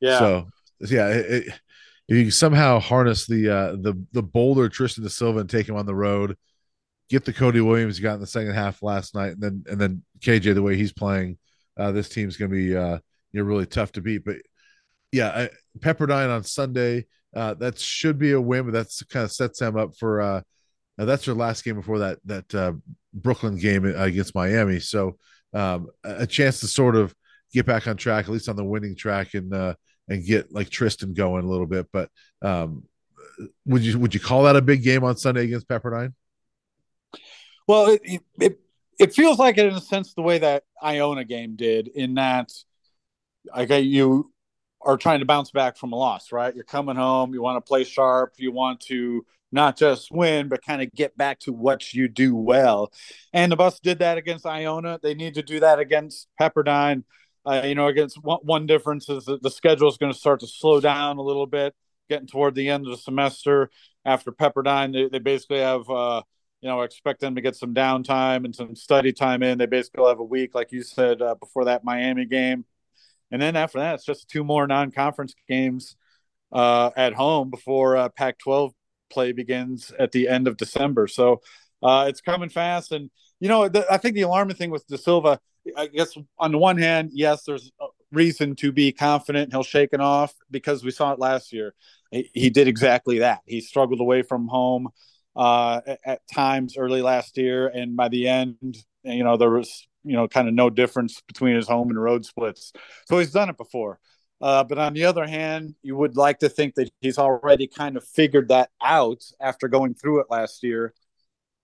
yeah. 0.00 0.18
So, 0.18 0.46
yeah, 0.80 1.08
it, 1.08 1.26
it, 1.30 1.60
if 2.08 2.16
you 2.16 2.30
somehow 2.30 2.78
harness 2.78 3.26
the 3.26 3.50
uh, 3.50 3.72
the 3.72 4.02
the 4.12 4.22
Boulder 4.22 4.68
Tristan 4.68 5.04
da 5.04 5.10
Silva 5.10 5.40
and 5.40 5.50
take 5.50 5.68
him 5.68 5.76
on 5.76 5.84
the 5.84 5.94
road, 5.94 6.36
get 7.10 7.24
the 7.24 7.32
Cody 7.32 7.60
Williams 7.60 7.98
you 7.98 8.02
got 8.02 8.14
in 8.14 8.20
the 8.20 8.26
second 8.26 8.54
half 8.54 8.82
last 8.82 9.14
night, 9.14 9.32
and 9.32 9.42
then 9.42 9.64
and 9.68 9.80
then 9.80 10.02
KJ 10.20 10.54
the 10.54 10.62
way 10.62 10.76
he's 10.76 10.92
playing, 10.92 11.38
uh, 11.76 11.92
this 11.92 12.08
team's 12.08 12.36
going 12.36 12.50
to 12.50 12.56
be 12.56 12.76
uh, 12.76 12.98
you 13.32 13.40
know 13.40 13.44
really 13.44 13.66
tough 13.66 13.92
to 13.92 14.00
beat. 14.00 14.24
But 14.24 14.36
yeah, 15.12 15.28
I, 15.28 15.50
Pepperdine 15.78 16.34
on 16.34 16.44
Sunday, 16.44 17.06
uh, 17.34 17.54
that 17.54 17.78
should 17.78 18.18
be 18.18 18.32
a 18.32 18.40
win, 18.40 18.64
but 18.64 18.72
that's 18.72 19.02
kind 19.04 19.24
of 19.24 19.32
sets 19.32 19.58
them 19.58 19.76
up 19.76 19.96
for 19.96 20.20
uh, 20.20 20.40
that's 20.96 21.26
their 21.26 21.34
last 21.34 21.64
game 21.64 21.76
before 21.76 22.00
that 22.00 22.18
that 22.24 22.54
uh, 22.54 22.72
Brooklyn 23.14 23.56
game 23.56 23.84
against 23.84 24.34
Miami. 24.34 24.80
So 24.80 25.16
um, 25.54 25.88
a 26.04 26.26
chance 26.26 26.60
to 26.60 26.66
sort 26.66 26.96
of 26.96 27.14
get 27.52 27.66
back 27.66 27.86
on 27.86 27.96
track, 27.96 28.24
at 28.26 28.30
least 28.30 28.48
on 28.48 28.56
the 28.56 28.64
winning 28.64 28.96
track, 28.96 29.34
and 29.34 29.52
uh, 29.54 29.74
and 30.08 30.24
get 30.24 30.52
like 30.52 30.70
Tristan 30.70 31.14
going 31.14 31.44
a 31.44 31.48
little 31.48 31.66
bit. 31.66 31.86
But 31.92 32.10
um, 32.42 32.84
would 33.66 33.82
you 33.82 33.98
would 33.98 34.14
you 34.14 34.20
call 34.20 34.44
that 34.44 34.56
a 34.56 34.62
big 34.62 34.82
game 34.82 35.04
on 35.04 35.16
Sunday 35.16 35.44
against 35.44 35.68
Pepperdine? 35.68 36.14
Well, 37.66 37.98
it, 38.02 38.22
it 38.40 38.60
it 38.98 39.14
feels 39.14 39.38
like 39.38 39.58
it 39.58 39.66
in 39.66 39.74
a 39.74 39.80
sense 39.80 40.14
the 40.14 40.22
way 40.22 40.38
that 40.38 40.64
Iona 40.82 41.24
game 41.24 41.56
did, 41.56 41.88
in 41.88 42.14
that 42.14 42.50
okay, 43.56 43.80
you 43.80 44.32
are 44.80 44.96
trying 44.96 45.20
to 45.20 45.26
bounce 45.26 45.50
back 45.50 45.76
from 45.76 45.92
a 45.92 45.96
loss, 45.96 46.32
right? 46.32 46.54
You're 46.54 46.64
coming 46.64 46.96
home, 46.96 47.34
you 47.34 47.42
want 47.42 47.56
to 47.56 47.66
play 47.66 47.84
sharp, 47.84 48.34
you 48.36 48.52
want 48.52 48.80
to 48.82 49.24
not 49.50 49.76
just 49.76 50.12
win, 50.12 50.48
but 50.48 50.64
kind 50.64 50.82
of 50.82 50.92
get 50.92 51.16
back 51.16 51.40
to 51.40 51.52
what 51.52 51.94
you 51.94 52.08
do 52.08 52.36
well. 52.36 52.92
And 53.32 53.50
the 53.50 53.56
Buffs 53.56 53.80
did 53.80 54.00
that 54.00 54.18
against 54.18 54.46
Iona. 54.46 55.00
They 55.02 55.14
need 55.14 55.34
to 55.34 55.42
do 55.42 55.60
that 55.60 55.78
against 55.78 56.28
Pepperdine. 56.40 57.04
Uh, 57.46 57.62
you 57.64 57.74
know, 57.74 57.86
against 57.86 58.22
one, 58.22 58.40
one 58.42 58.66
difference 58.66 59.08
is 59.08 59.24
that 59.24 59.42
the 59.42 59.50
schedule 59.50 59.88
is 59.88 59.96
going 59.96 60.12
to 60.12 60.18
start 60.18 60.40
to 60.40 60.46
slow 60.46 60.80
down 60.80 61.16
a 61.16 61.22
little 61.22 61.46
bit, 61.46 61.74
getting 62.10 62.26
toward 62.26 62.54
the 62.54 62.68
end 62.68 62.84
of 62.86 62.90
the 62.90 62.98
semester. 62.98 63.70
After 64.04 64.32
Pepperdine, 64.32 64.92
they, 64.92 65.08
they 65.08 65.18
basically 65.18 65.60
have 65.60 65.88
uh, 65.88 66.22
you 66.60 66.68
know, 66.68 66.82
expect 66.82 67.20
them 67.20 67.34
to 67.36 67.40
get 67.40 67.56
some 67.56 67.74
downtime 67.74 68.44
and 68.44 68.54
some 68.54 68.74
study 68.74 69.12
time 69.12 69.42
in. 69.42 69.58
They 69.58 69.66
basically 69.66 70.04
have 70.06 70.18
a 70.18 70.24
week, 70.24 70.54
like 70.54 70.72
you 70.72 70.82
said, 70.82 71.22
uh, 71.22 71.36
before 71.36 71.66
that 71.66 71.84
Miami 71.84 72.24
game. 72.24 72.64
And 73.30 73.40
then 73.40 73.56
after 73.56 73.78
that, 73.78 73.96
it's 73.96 74.04
just 74.04 74.28
two 74.28 74.44
more 74.44 74.66
non 74.66 74.90
conference 74.90 75.34
games 75.48 75.96
uh, 76.52 76.90
at 76.96 77.14
home 77.14 77.50
before 77.50 77.96
uh, 77.96 78.08
Pac 78.08 78.38
12 78.38 78.72
play 79.10 79.32
begins 79.32 79.92
at 79.98 80.12
the 80.12 80.28
end 80.28 80.48
of 80.48 80.56
December. 80.56 81.06
So 81.06 81.40
uh, 81.82 82.06
it's 82.08 82.20
coming 82.20 82.48
fast. 82.48 82.92
And, 82.92 83.10
you 83.40 83.48
know, 83.48 83.70
I 83.90 83.96
think 83.98 84.14
the 84.14 84.22
alarming 84.22 84.56
thing 84.56 84.70
with 84.70 84.86
Da 84.86 84.96
Silva, 84.96 85.40
I 85.76 85.86
guess 85.86 86.16
on 86.38 86.52
the 86.52 86.58
one 86.58 86.78
hand, 86.78 87.10
yes, 87.12 87.44
there's 87.44 87.70
reason 88.12 88.56
to 88.56 88.72
be 88.72 88.92
confident 88.92 89.52
he'll 89.52 89.62
shake 89.62 89.90
it 89.92 90.00
off 90.00 90.34
because 90.50 90.82
we 90.82 90.90
saw 90.90 91.12
it 91.12 91.18
last 91.18 91.52
year. 91.52 91.74
He, 92.10 92.30
he 92.32 92.50
did 92.50 92.68
exactly 92.68 93.18
that. 93.18 93.40
He 93.46 93.60
struggled 93.60 94.00
away 94.00 94.22
from 94.22 94.48
home 94.48 94.88
uh, 95.36 95.80
at, 96.04 96.20
times 96.32 96.76
early 96.76 97.02
last 97.02 97.36
year, 97.36 97.68
and 97.68 97.96
by 97.96 98.08
the 98.08 98.28
end, 98.28 98.78
you 99.04 99.22
know, 99.22 99.36
there 99.36 99.50
was 99.50 99.86
you 100.08 100.16
know 100.16 100.28
kind 100.28 100.48
of 100.48 100.54
no 100.54 100.70
difference 100.70 101.22
between 101.26 101.54
his 101.56 101.68
home 101.68 101.90
and 101.90 102.00
road 102.00 102.24
splits. 102.24 102.72
So 103.06 103.18
he's 103.18 103.32
done 103.32 103.48
it 103.48 103.56
before. 103.56 103.98
Uh, 104.40 104.62
but 104.62 104.78
on 104.78 104.94
the 104.94 105.04
other 105.04 105.26
hand, 105.26 105.74
you 105.82 105.96
would 105.96 106.16
like 106.16 106.38
to 106.38 106.48
think 106.48 106.76
that 106.76 106.90
he's 107.00 107.18
already 107.18 107.66
kind 107.66 107.96
of 107.96 108.04
figured 108.04 108.48
that 108.48 108.70
out 108.80 109.24
after 109.40 109.66
going 109.66 109.94
through 109.94 110.20
it 110.20 110.26
last 110.30 110.62
year. 110.62 110.94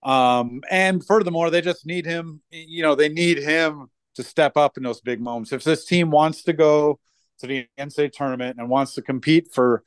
Um, 0.03 0.61
and 0.69 1.03
furthermore, 1.05 1.49
they 1.49 1.61
just 1.61 1.85
need 1.85 2.05
him. 2.05 2.41
You 2.51 2.83
know, 2.83 2.95
they 2.95 3.09
need 3.09 3.37
him 3.37 3.87
to 4.15 4.23
step 4.23 4.57
up 4.57 4.77
in 4.77 4.83
those 4.83 5.01
big 5.01 5.21
moments. 5.21 5.53
If 5.53 5.63
this 5.63 5.85
team 5.85 6.11
wants 6.11 6.43
to 6.43 6.53
go 6.53 6.99
to 7.39 7.47
the 7.47 7.67
NCAA 7.77 8.11
tournament 8.11 8.57
and 8.59 8.69
wants 8.69 8.93
to 8.95 9.01
compete 9.01 9.53
for 9.53 9.83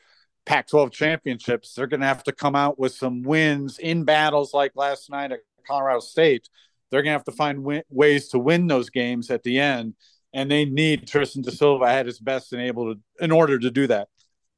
Pac-12 0.47 0.91
championships, 0.91 1.75
they're 1.75 1.87
going 1.87 2.01
to 2.01 2.07
have 2.07 2.25
to 2.25 2.33
come 2.33 2.57
out 2.57 2.79
with 2.79 2.95
some 2.95 3.23
wins 3.23 3.79
in 3.79 4.05
battles 4.05 4.55
like 4.55 4.73
last 4.75 5.11
night 5.11 5.33
at 5.33 5.41
Colorado 5.67 6.01
State. 6.01 6.49
They're 6.91 7.03
going 7.03 7.13
to 7.13 7.19
have 7.19 7.25
to 7.25 7.33
find 7.33 7.65
win- 7.65 7.83
ways 7.91 8.29
to 8.29 8.39
win 8.39 8.67
those 8.67 8.91
games 8.91 9.31
at 9.31 9.43
the 9.43 9.59
end, 9.59 9.95
and 10.33 10.51
they 10.51 10.65
need 10.65 11.07
Tristan 11.07 11.43
da 11.43 11.51
Silva 11.51 11.87
at 11.87 12.07
his 12.07 12.19
best 12.19 12.53
and 12.53 12.63
able 12.63 12.95
to 12.95 13.01
in 13.21 13.31
order 13.31 13.59
to 13.59 13.71
do 13.71 13.87
that. 13.89 14.09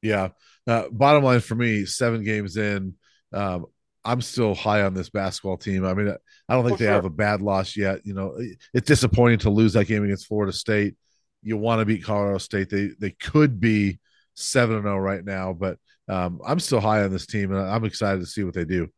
Yeah. 0.01 0.29
Uh, 0.67 0.85
bottom 0.91 1.23
line 1.23 1.39
for 1.39 1.55
me, 1.55 1.85
seven 1.85 2.23
games 2.23 2.57
in, 2.57 2.95
um, 3.33 3.65
I'm 4.03 4.21
still 4.21 4.55
high 4.55 4.81
on 4.81 4.93
this 4.93 5.09
basketball 5.09 5.57
team. 5.57 5.85
I 5.85 5.93
mean, 5.93 6.15
I 6.49 6.53
don't 6.53 6.63
think 6.63 6.73
oh, 6.73 6.77
they 6.77 6.85
sure. 6.85 6.93
have 6.93 7.05
a 7.05 7.09
bad 7.09 7.41
loss 7.41 7.77
yet. 7.77 7.99
You 8.03 8.13
know, 8.13 8.35
it's 8.73 8.87
disappointing 8.87 9.39
to 9.39 9.49
lose 9.49 9.73
that 9.73 9.85
game 9.85 10.03
against 10.03 10.27
Florida 10.27 10.53
State. 10.53 10.95
You 11.43 11.57
want 11.57 11.79
to 11.79 11.85
beat 11.85 12.03
Colorado 12.03 12.39
State. 12.39 12.69
They 12.69 12.89
they 12.99 13.11
could 13.11 13.59
be 13.59 13.99
seven 14.35 14.77
and 14.77 14.85
zero 14.85 14.95
oh 14.95 14.99
right 14.99 15.23
now, 15.23 15.53
but 15.53 15.77
um, 16.07 16.41
I'm 16.45 16.59
still 16.59 16.79
high 16.79 17.03
on 17.03 17.11
this 17.11 17.27
team, 17.27 17.51
and 17.51 17.61
I'm 17.61 17.85
excited 17.85 18.21
to 18.21 18.25
see 18.25 18.43
what 18.43 18.53
they 18.53 18.65
do. 18.65 18.89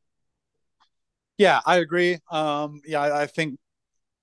Yeah, 1.37 1.61
I 1.65 1.77
agree. 1.77 2.19
Um, 2.31 2.81
yeah, 2.85 3.01
I 3.01 3.25
think 3.25 3.59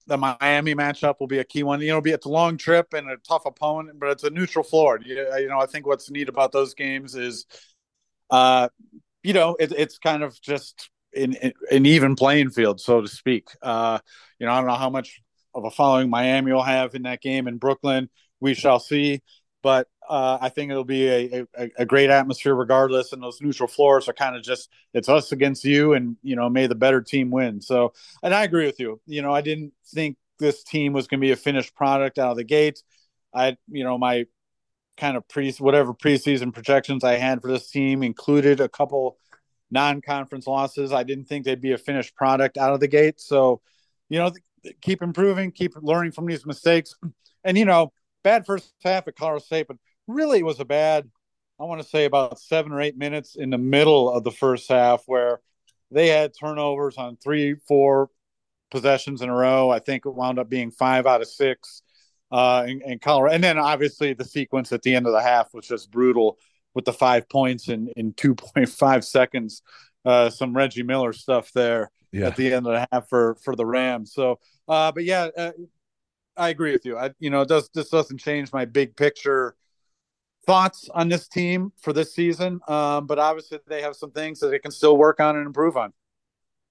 the 0.06 0.18
Miami 0.18 0.74
matchup 0.74 1.16
will 1.20 1.28
be 1.28 1.38
a 1.38 1.44
key 1.44 1.62
one. 1.62 1.80
You 1.80 1.88
know, 1.88 2.00
be 2.00 2.10
it's 2.12 2.26
a 2.26 2.30
long 2.30 2.56
trip 2.56 2.94
and 2.94 3.10
a 3.10 3.16
tough 3.18 3.46
opponent, 3.46 4.00
but 4.00 4.10
it's 4.10 4.24
a 4.24 4.30
neutral 4.30 4.64
floor. 4.64 5.00
You, 5.04 5.16
you 5.38 5.48
know, 5.48 5.60
I 5.60 5.66
think 5.66 5.86
what's 5.86 6.10
neat 6.10 6.28
about 6.28 6.52
those 6.52 6.74
games 6.74 7.14
is, 7.14 7.46
uh, 8.30 8.68
you 9.22 9.34
know, 9.34 9.56
it, 9.60 9.72
it's 9.72 9.98
kind 9.98 10.22
of 10.22 10.40
just 10.42 10.90
an, 11.16 11.36
an 11.70 11.86
even 11.86 12.16
playing 12.16 12.50
field, 12.50 12.80
so 12.80 13.00
to 13.02 13.08
speak. 13.08 13.48
Uh, 13.62 13.98
you 14.38 14.46
know, 14.46 14.52
I 14.52 14.58
don't 14.58 14.68
know 14.68 14.74
how 14.76 14.90
much 14.90 15.20
of 15.54 15.64
a 15.64 15.70
following 15.70 16.10
Miami 16.10 16.52
will 16.52 16.62
have 16.62 16.94
in 16.94 17.02
that 17.02 17.22
game 17.22 17.48
in 17.48 17.58
Brooklyn. 17.58 18.10
We 18.40 18.54
shall 18.54 18.80
see. 18.80 19.22
But 19.62 19.88
uh, 20.08 20.38
I 20.40 20.48
think 20.48 20.70
it'll 20.70 20.84
be 20.84 21.06
a, 21.08 21.46
a, 21.56 21.70
a, 21.78 21.86
great 21.86 22.10
atmosphere 22.10 22.54
regardless. 22.54 23.12
And 23.12 23.22
those 23.22 23.40
neutral 23.40 23.68
floors 23.68 24.08
are 24.08 24.12
kind 24.12 24.34
of 24.34 24.42
just 24.42 24.68
it's 24.92 25.08
us 25.08 25.32
against 25.32 25.64
you, 25.64 25.92
and 25.92 26.16
you 26.22 26.34
know, 26.34 26.48
may 26.48 26.66
the 26.66 26.74
better 26.74 27.00
team 27.00 27.30
win. 27.30 27.60
So, 27.60 27.92
and 28.22 28.34
I 28.34 28.42
agree 28.42 28.66
with 28.66 28.80
you. 28.80 29.00
You 29.06 29.22
know, 29.22 29.32
I 29.32 29.40
didn't 29.40 29.72
think 29.86 30.16
this 30.38 30.64
team 30.64 30.92
was 30.92 31.06
going 31.06 31.20
to 31.20 31.24
be 31.24 31.30
a 31.30 31.36
finished 31.36 31.74
product 31.74 32.18
out 32.18 32.32
of 32.32 32.36
the 32.36 32.44
gate. 32.44 32.82
I, 33.32 33.56
you 33.68 33.84
know, 33.84 33.98
my 33.98 34.26
kind 34.96 35.16
of 35.16 35.28
pre 35.28 35.52
whatever 35.52 35.94
preseason 35.94 36.52
projections 36.52 37.04
I 37.04 37.16
had 37.16 37.40
for 37.40 37.48
this 37.48 37.70
team 37.70 38.02
included 38.02 38.60
a 38.60 38.68
couple 38.68 39.18
non-conference 39.70 40.46
losses. 40.46 40.92
I 40.92 41.04
didn't 41.04 41.26
think 41.26 41.44
they'd 41.44 41.60
be 41.60 41.72
a 41.72 41.78
finished 41.78 42.16
product 42.16 42.58
out 42.58 42.72
of 42.72 42.80
the 42.80 42.88
gate. 42.88 43.20
So, 43.20 43.60
you 44.08 44.18
know, 44.18 44.32
keep 44.80 45.02
improving, 45.02 45.52
keep 45.52 45.74
learning 45.80 46.12
from 46.12 46.26
these 46.26 46.44
mistakes. 46.44 46.94
And 47.44 47.56
you 47.56 47.64
know, 47.64 47.92
bad 48.22 48.46
first 48.46 48.72
half 48.82 49.08
at 49.08 49.16
Colorado 49.16 49.44
State, 49.44 49.68
but 49.68 49.76
really 50.06 50.40
it 50.40 50.44
was 50.44 50.60
a 50.60 50.64
bad, 50.64 51.08
I 51.58 51.64
want 51.64 51.80
to 51.82 51.88
say 51.88 52.04
about 52.04 52.38
seven 52.38 52.72
or 52.72 52.80
eight 52.80 52.96
minutes 52.96 53.36
in 53.36 53.50
the 53.50 53.58
middle 53.58 54.10
of 54.10 54.24
the 54.24 54.30
first 54.30 54.68
half 54.68 55.02
where 55.06 55.40
they 55.90 56.08
had 56.08 56.32
turnovers 56.38 56.96
on 56.96 57.16
three, 57.16 57.56
four 57.66 58.10
possessions 58.70 59.22
in 59.22 59.28
a 59.28 59.34
row. 59.34 59.70
I 59.70 59.80
think 59.80 60.06
it 60.06 60.14
wound 60.14 60.38
up 60.38 60.48
being 60.48 60.70
five 60.70 61.06
out 61.06 61.20
of 61.20 61.28
six 61.28 61.82
uh, 62.30 62.64
in, 62.68 62.80
in 62.82 62.98
Colorado. 62.98 63.34
And 63.34 63.42
then 63.42 63.58
obviously 63.58 64.12
the 64.14 64.24
sequence 64.24 64.72
at 64.72 64.82
the 64.82 64.94
end 64.94 65.06
of 65.06 65.12
the 65.12 65.22
half 65.22 65.52
was 65.52 65.66
just 65.66 65.90
brutal 65.90 66.38
with 66.74 66.84
the 66.84 66.92
five 66.92 67.28
points 67.28 67.68
in, 67.68 67.88
in 67.96 68.12
2.5 68.12 69.04
seconds. 69.04 69.62
Uh, 70.04 70.30
some 70.30 70.56
Reggie 70.56 70.82
Miller 70.82 71.12
stuff 71.12 71.52
there 71.52 71.90
yeah. 72.12 72.28
at 72.28 72.36
the 72.36 72.52
end 72.52 72.66
of 72.66 72.72
the 72.72 72.88
half 72.92 73.08
for, 73.08 73.36
for 73.42 73.56
the 73.56 73.66
Rams. 73.66 74.12
So, 74.14 74.38
uh, 74.68 74.92
but 74.92 75.04
yeah, 75.04 75.28
uh, 75.36 75.52
I 76.40 76.48
agree 76.48 76.72
with 76.72 76.84
you. 76.84 76.96
I, 76.96 77.10
you 77.18 77.30
know, 77.30 77.44
does 77.44 77.68
this 77.74 77.90
doesn't 77.90 78.18
change 78.18 78.52
my 78.52 78.64
big 78.64 78.96
picture 78.96 79.54
thoughts 80.46 80.88
on 80.94 81.08
this 81.08 81.28
team 81.28 81.72
for 81.80 81.92
this 81.92 82.14
season. 82.14 82.60
Um, 82.66 83.06
but 83.06 83.18
obviously, 83.18 83.58
they 83.68 83.82
have 83.82 83.94
some 83.94 84.10
things 84.10 84.40
that 84.40 84.48
they 84.48 84.58
can 84.58 84.70
still 84.70 84.96
work 84.96 85.20
on 85.20 85.36
and 85.36 85.46
improve 85.46 85.76
on. 85.76 85.92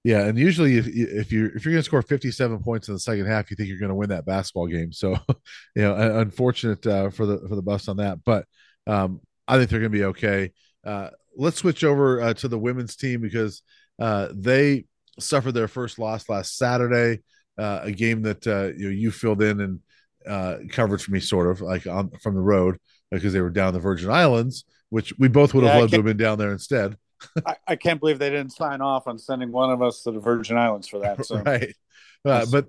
Yeah, 0.02 0.24
and 0.26 0.38
usually 0.38 0.76
if 0.76 0.86
if 0.88 1.30
you're 1.30 1.54
if 1.54 1.64
you're 1.64 1.72
going 1.72 1.82
to 1.82 1.86
score 1.86 2.02
57 2.02 2.62
points 2.62 2.88
in 2.88 2.94
the 2.94 3.00
second 3.00 3.26
half, 3.26 3.50
you 3.50 3.56
think 3.56 3.68
you're 3.68 3.78
going 3.78 3.90
to 3.90 3.94
win 3.94 4.08
that 4.08 4.24
basketball 4.24 4.66
game. 4.66 4.92
So, 4.92 5.10
you 5.76 5.82
know, 5.82 5.94
unfortunate 5.94 6.86
uh, 6.86 7.10
for 7.10 7.26
the 7.26 7.46
for 7.48 7.54
the 7.54 7.62
Buffs 7.62 7.88
on 7.88 7.98
that, 7.98 8.24
but 8.24 8.46
um, 8.86 9.20
I 9.46 9.58
think 9.58 9.70
they're 9.70 9.80
going 9.80 9.92
to 9.92 9.98
be 9.98 10.04
okay. 10.04 10.52
Uh, 10.84 11.10
let's 11.36 11.58
switch 11.58 11.84
over 11.84 12.20
uh, 12.22 12.34
to 12.34 12.48
the 12.48 12.58
women's 12.58 12.96
team 12.96 13.20
because 13.20 13.62
uh, 13.98 14.28
they 14.32 14.86
suffered 15.18 15.52
their 15.52 15.68
first 15.68 15.98
loss 15.98 16.28
last 16.30 16.56
Saturday, 16.56 17.22
uh, 17.60 17.80
a 17.84 17.92
game 17.92 18.22
that 18.22 18.46
uh, 18.46 18.72
you 18.76 18.86
know 18.86 18.90
you 18.90 19.10
filled 19.10 19.42
in 19.42 19.60
and 19.60 20.70
covered 20.70 21.02
for 21.02 21.10
me, 21.10 21.20
sort 21.20 21.50
of 21.50 21.60
like 21.60 21.86
on 21.86 22.10
from 22.22 22.34
the 22.34 22.40
road 22.40 22.78
because 23.10 23.32
they 23.32 23.40
were 23.40 23.50
down 23.50 23.74
the 23.74 23.80
Virgin 23.80 24.10
Islands, 24.10 24.64
which 24.88 25.12
we 25.18 25.28
both 25.28 25.54
would 25.54 25.64
have 25.64 25.74
yeah, 25.74 25.80
loved 25.80 25.92
to 25.92 25.98
have 25.98 26.04
been 26.04 26.16
down 26.16 26.38
there 26.38 26.52
instead. 26.52 26.96
I, 27.46 27.56
I, 27.68 27.76
can't 27.76 28.00
believe 28.00 28.18
they 28.18 28.30
didn't 28.30 28.52
sign 28.52 28.80
off 28.80 29.06
on 29.06 29.18
sending 29.18 29.52
one 29.52 29.70
of 29.70 29.82
us 29.82 30.02
to 30.04 30.10
the 30.10 30.20
Virgin 30.20 30.56
Islands 30.56 30.88
for 30.88 31.00
that. 31.00 31.24
So. 31.26 31.36
right, 31.46 31.74
uh, 32.24 32.46
but 32.50 32.66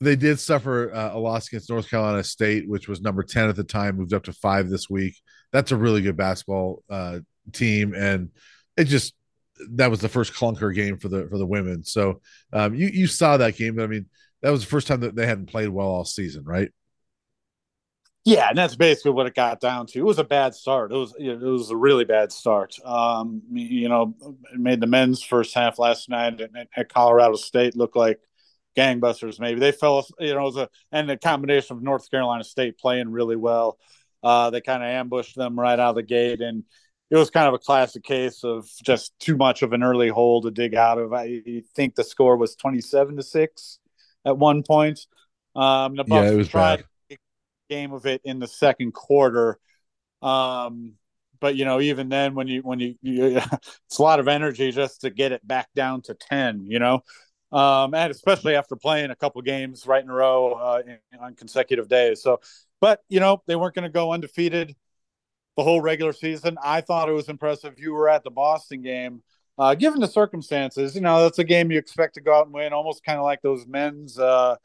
they 0.00 0.16
did 0.16 0.40
suffer 0.40 0.92
uh, 0.92 1.14
a 1.14 1.18
loss 1.18 1.46
against 1.48 1.70
North 1.70 1.88
Carolina 1.88 2.24
State, 2.24 2.68
which 2.68 2.88
was 2.88 3.00
number 3.00 3.22
ten 3.22 3.48
at 3.48 3.56
the 3.56 3.64
time, 3.64 3.96
moved 3.96 4.12
up 4.12 4.24
to 4.24 4.32
five 4.32 4.68
this 4.68 4.90
week. 4.90 5.14
That's 5.52 5.70
a 5.70 5.76
really 5.76 6.02
good 6.02 6.16
basketball 6.16 6.82
uh, 6.90 7.20
team, 7.52 7.94
and 7.94 8.30
it 8.76 8.84
just 8.84 9.14
that 9.72 9.90
was 9.90 10.00
the 10.00 10.08
first 10.08 10.32
clunker 10.32 10.74
game 10.74 10.98
for 10.98 11.08
the 11.08 11.28
for 11.28 11.38
the 11.38 11.46
women. 11.46 11.84
So 11.84 12.20
um, 12.52 12.74
you 12.74 12.88
you 12.88 13.06
saw 13.06 13.36
that 13.36 13.56
game. 13.56 13.76
But 13.76 13.84
I 13.84 13.86
mean, 13.86 14.06
that 14.42 14.50
was 14.50 14.60
the 14.60 14.68
first 14.68 14.86
time 14.86 15.00
that 15.00 15.14
they 15.14 15.26
hadn't 15.26 15.46
played 15.46 15.68
well 15.68 15.88
all 15.88 16.04
season, 16.04 16.44
right? 16.44 16.70
Yeah, 18.24 18.48
and 18.48 18.56
that's 18.56 18.74
basically 18.74 19.10
what 19.10 19.26
it 19.26 19.34
got 19.34 19.60
down 19.60 19.86
to. 19.88 19.98
It 19.98 20.04
was 20.04 20.18
a 20.18 20.24
bad 20.24 20.54
start. 20.54 20.92
It 20.92 20.96
was 20.96 21.14
it 21.18 21.40
was 21.40 21.70
a 21.70 21.76
really 21.76 22.06
bad 22.06 22.32
start. 22.32 22.74
Um, 22.82 23.42
you 23.52 23.88
know, 23.88 24.14
it 24.52 24.58
made 24.58 24.80
the 24.80 24.86
men's 24.86 25.22
first 25.22 25.54
half 25.54 25.78
last 25.78 26.08
night 26.08 26.40
at, 26.74 26.88
Colorado 26.88 27.36
State 27.36 27.76
look 27.76 27.94
like 27.94 28.20
gangbusters. 28.76 29.38
Maybe 29.38 29.60
they 29.60 29.72
fell. 29.72 30.06
You 30.18 30.34
know, 30.34 30.40
it 30.40 30.44
was 30.44 30.56
a 30.56 30.70
and 30.90 31.08
the 31.08 31.18
combination 31.18 31.76
of 31.76 31.82
North 31.82 32.10
Carolina 32.10 32.44
State 32.44 32.78
playing 32.78 33.10
really 33.10 33.36
well. 33.36 33.78
Uh, 34.22 34.48
they 34.48 34.62
kind 34.62 34.82
of 34.82 34.88
ambushed 34.88 35.36
them 35.36 35.60
right 35.60 35.78
out 35.78 35.90
of 35.90 35.96
the 35.96 36.02
gate, 36.02 36.40
and 36.40 36.64
it 37.10 37.16
was 37.16 37.30
kind 37.30 37.46
of 37.46 37.54
a 37.54 37.58
classic 37.58 38.02
case 38.02 38.44
of 38.44 38.68
just 38.82 39.12
too 39.20 39.36
much 39.36 39.62
of 39.62 39.72
an 39.72 39.82
early 39.82 40.08
hole 40.08 40.42
to 40.42 40.50
dig 40.50 40.74
out 40.74 40.98
of. 40.98 41.12
I 41.12 41.42
think 41.74 41.94
the 41.94 42.04
score 42.04 42.36
was 42.36 42.56
twenty-seven 42.56 43.16
to 43.16 43.22
six 43.22 43.78
at 44.24 44.38
one 44.38 44.62
point. 44.62 45.00
Um, 45.54 45.96
the 45.96 46.04
Buffs 46.04 46.26
yeah, 46.26 46.32
it 46.32 46.36
was 46.36 46.48
tried. 46.48 46.84
bad 47.08 47.18
game 47.70 47.92
of 47.92 48.06
it 48.06 48.20
in 48.24 48.38
the 48.38 48.46
second 48.46 48.92
quarter. 48.92 49.58
Um, 50.22 50.94
but 51.40 51.56
you 51.56 51.64
know, 51.64 51.80
even 51.80 52.08
then, 52.08 52.34
when 52.34 52.48
you 52.48 52.62
when 52.62 52.80
you, 52.80 52.94
you 53.02 53.36
it's 53.86 53.98
a 53.98 54.02
lot 54.02 54.20
of 54.20 54.28
energy 54.28 54.72
just 54.72 55.02
to 55.02 55.10
get 55.10 55.32
it 55.32 55.46
back 55.46 55.68
down 55.74 56.02
to 56.02 56.14
ten. 56.14 56.64
You 56.66 56.78
know, 56.78 57.02
um, 57.52 57.94
and 57.94 58.10
especially 58.10 58.56
after 58.56 58.76
playing 58.76 59.10
a 59.10 59.16
couple 59.16 59.42
games 59.42 59.86
right 59.86 60.02
in 60.02 60.08
a 60.08 60.14
row 60.14 60.54
uh, 60.54 60.82
in, 60.86 60.98
on 61.20 61.34
consecutive 61.34 61.88
days. 61.88 62.22
So, 62.22 62.40
but 62.80 63.00
you 63.08 63.20
know, 63.20 63.42
they 63.46 63.56
weren't 63.56 63.74
going 63.74 63.84
to 63.84 63.92
go 63.92 64.12
undefeated 64.12 64.74
the 65.56 65.62
whole 65.62 65.80
regular 65.80 66.12
season. 66.12 66.56
I 66.62 66.80
thought 66.80 67.08
it 67.08 67.12
was 67.12 67.28
impressive. 67.28 67.74
You 67.78 67.92
were 67.92 68.08
at 68.08 68.24
the 68.24 68.30
Boston 68.30 68.82
game. 68.82 69.22
Uh, 69.56 69.74
given 69.74 70.00
the 70.00 70.08
circumstances, 70.08 70.96
you 70.96 71.00
know, 71.00 71.22
that's 71.22 71.38
a 71.38 71.44
game 71.44 71.70
you 71.70 71.78
expect 71.78 72.14
to 72.14 72.20
go 72.20 72.34
out 72.34 72.46
and 72.46 72.54
win, 72.54 72.72
almost 72.72 73.04
kind 73.04 73.18
of 73.18 73.24
like 73.24 73.40
those 73.40 73.66
men's 73.68 74.18
uh, 74.18 74.56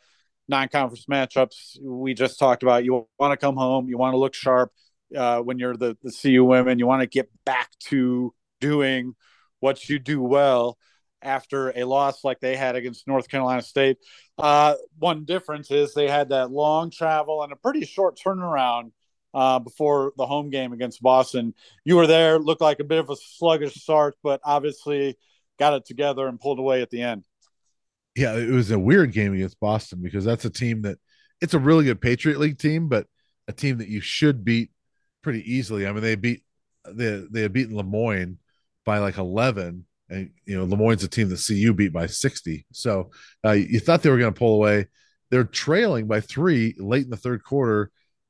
non-conference 0.47 1.05
matchups 1.05 1.79
we 1.79 2.15
just 2.15 2.39
talked 2.39 2.63
about. 2.63 2.83
You 2.83 3.07
want 3.19 3.31
to 3.31 3.37
come 3.37 3.55
home, 3.55 3.87
you 3.87 3.99
want 3.99 4.13
to 4.13 4.17
look 4.17 4.33
sharp 4.33 4.71
uh, 5.15 5.41
when 5.41 5.59
you're 5.59 5.77
the 5.77 5.95
the 6.01 6.11
CU 6.11 6.43
women. 6.43 6.79
You 6.79 6.87
want 6.87 7.01
to 7.01 7.07
get 7.07 7.29
back 7.45 7.69
to 7.89 8.33
doing 8.59 9.15
what 9.59 9.87
you 9.89 9.99
do 9.99 10.21
well 10.21 10.77
after 11.21 11.69
a 11.77 11.83
loss 11.83 12.23
like 12.23 12.39
they 12.39 12.55
had 12.55 12.75
against 12.75 13.07
North 13.07 13.27
Carolina 13.29 13.61
State. 13.61 13.97
Uh, 14.37 14.75
one 14.97 15.25
difference 15.25 15.69
is 15.69 15.93
they 15.93 16.07
had 16.07 16.29
that 16.29 16.49
long 16.49 16.89
travel 16.89 17.43
and 17.43 17.51
a 17.51 17.57
pretty 17.57 17.85
short 17.85 18.17
turnaround 18.17 18.91
uh, 19.33 19.59
before 19.59 20.13
the 20.17 20.25
home 20.25 20.49
game 20.49 20.73
against 20.73 21.01
Boston. 21.01 21.53
You 21.83 21.95
were 21.95 22.07
there, 22.07 22.39
looked 22.39 22.61
like 22.61 22.79
a 22.79 22.83
bit 22.83 22.99
of 22.99 23.09
a 23.09 23.15
sluggish 23.15 23.75
start, 23.75 24.15
but 24.23 24.41
obviously 24.43 25.17
got 25.57 25.73
it 25.73 25.85
together 25.85 26.27
and 26.27 26.39
pulled 26.39 26.59
away 26.59 26.81
at 26.81 26.89
the 26.89 27.01
end 27.01 27.23
yeah, 28.19 28.35
it 28.35 28.49
was 28.49 28.71
a 28.71 28.79
weird 28.79 29.13
game 29.13 29.33
against 29.33 29.59
Boston 29.59 30.01
because 30.01 30.25
that's 30.25 30.43
a 30.43 30.49
team 30.49 30.81
that 30.81 30.97
it's 31.41 31.53
a 31.53 31.59
really 31.59 31.85
good 31.85 32.01
Patriot 32.01 32.39
League 32.39 32.57
team, 32.57 32.89
but 32.89 33.07
a 33.47 33.53
team 33.53 33.77
that 33.77 33.87
you 33.87 34.01
should 34.01 34.43
beat 34.43 34.71
pretty 35.21 35.41
easily. 35.51 35.87
I 35.87 35.93
mean, 35.93 36.03
they 36.03 36.15
beat 36.15 36.43
they 36.85 37.23
they 37.31 37.41
had 37.43 37.53
beaten 37.53 37.77
Le 37.77 37.83
Moyne 37.83 38.37
by 38.85 38.97
like 38.97 39.17
eleven, 39.17 39.85
and 40.09 40.31
you 40.45 40.57
know 40.57 40.65
Le 40.65 40.75
Moyne's 40.75 41.03
a 41.03 41.07
team 41.07 41.29
that 41.29 41.43
CU 41.45 41.73
beat 41.73 41.93
by 41.93 42.07
sixty. 42.07 42.65
So 42.73 43.11
uh, 43.45 43.51
you 43.51 43.79
thought 43.79 44.01
they 44.01 44.09
were 44.09 44.17
going 44.17 44.33
to 44.33 44.39
pull 44.39 44.55
away. 44.55 44.87
They're 45.29 45.45
trailing 45.45 46.07
by 46.07 46.19
three 46.19 46.75
late 46.77 47.05
in 47.05 47.11
the 47.11 47.17
third 47.17 47.43
quarter, 47.43 47.89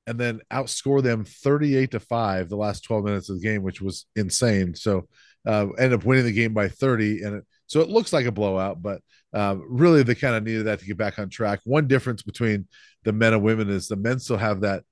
and 0.09 0.19
then 0.19 0.41
outscore 0.51 1.03
them 1.03 1.23
38 1.23 1.91
to 1.91 1.99
5 1.99 2.49
the 2.49 2.57
last 2.57 2.83
12 2.83 3.03
minutes 3.03 3.29
of 3.29 3.39
the 3.39 3.47
game, 3.47 3.61
which 3.61 3.79
was 3.79 4.07
insane. 4.15 4.73
So 4.73 5.07
uh, 5.45 5.67
end 5.77 5.93
up 5.93 6.03
winning 6.03 6.25
the 6.25 6.31
game 6.31 6.51
by 6.51 6.67
30. 6.67 7.21
And 7.21 7.35
it, 7.35 7.43
so 7.67 7.81
it 7.81 7.89
looks 7.89 8.11
like 8.11 8.25
a 8.25 8.31
blowout, 8.31 8.81
but 8.81 9.01
uh, 9.35 9.57
really 9.67 10.01
they 10.01 10.15
kind 10.15 10.35
of 10.35 10.43
needed 10.43 10.65
that 10.65 10.79
to 10.79 10.85
get 10.85 10.97
back 10.97 11.19
on 11.19 11.29
track. 11.29 11.59
One 11.63 11.87
difference 11.87 12.23
between 12.23 12.67
the 13.03 13.13
men 13.13 13.33
and 13.33 13.43
women 13.43 13.69
is 13.69 13.87
the 13.87 13.97
men 13.97 14.17
still 14.17 14.37
have 14.37 14.61
that 14.61 14.83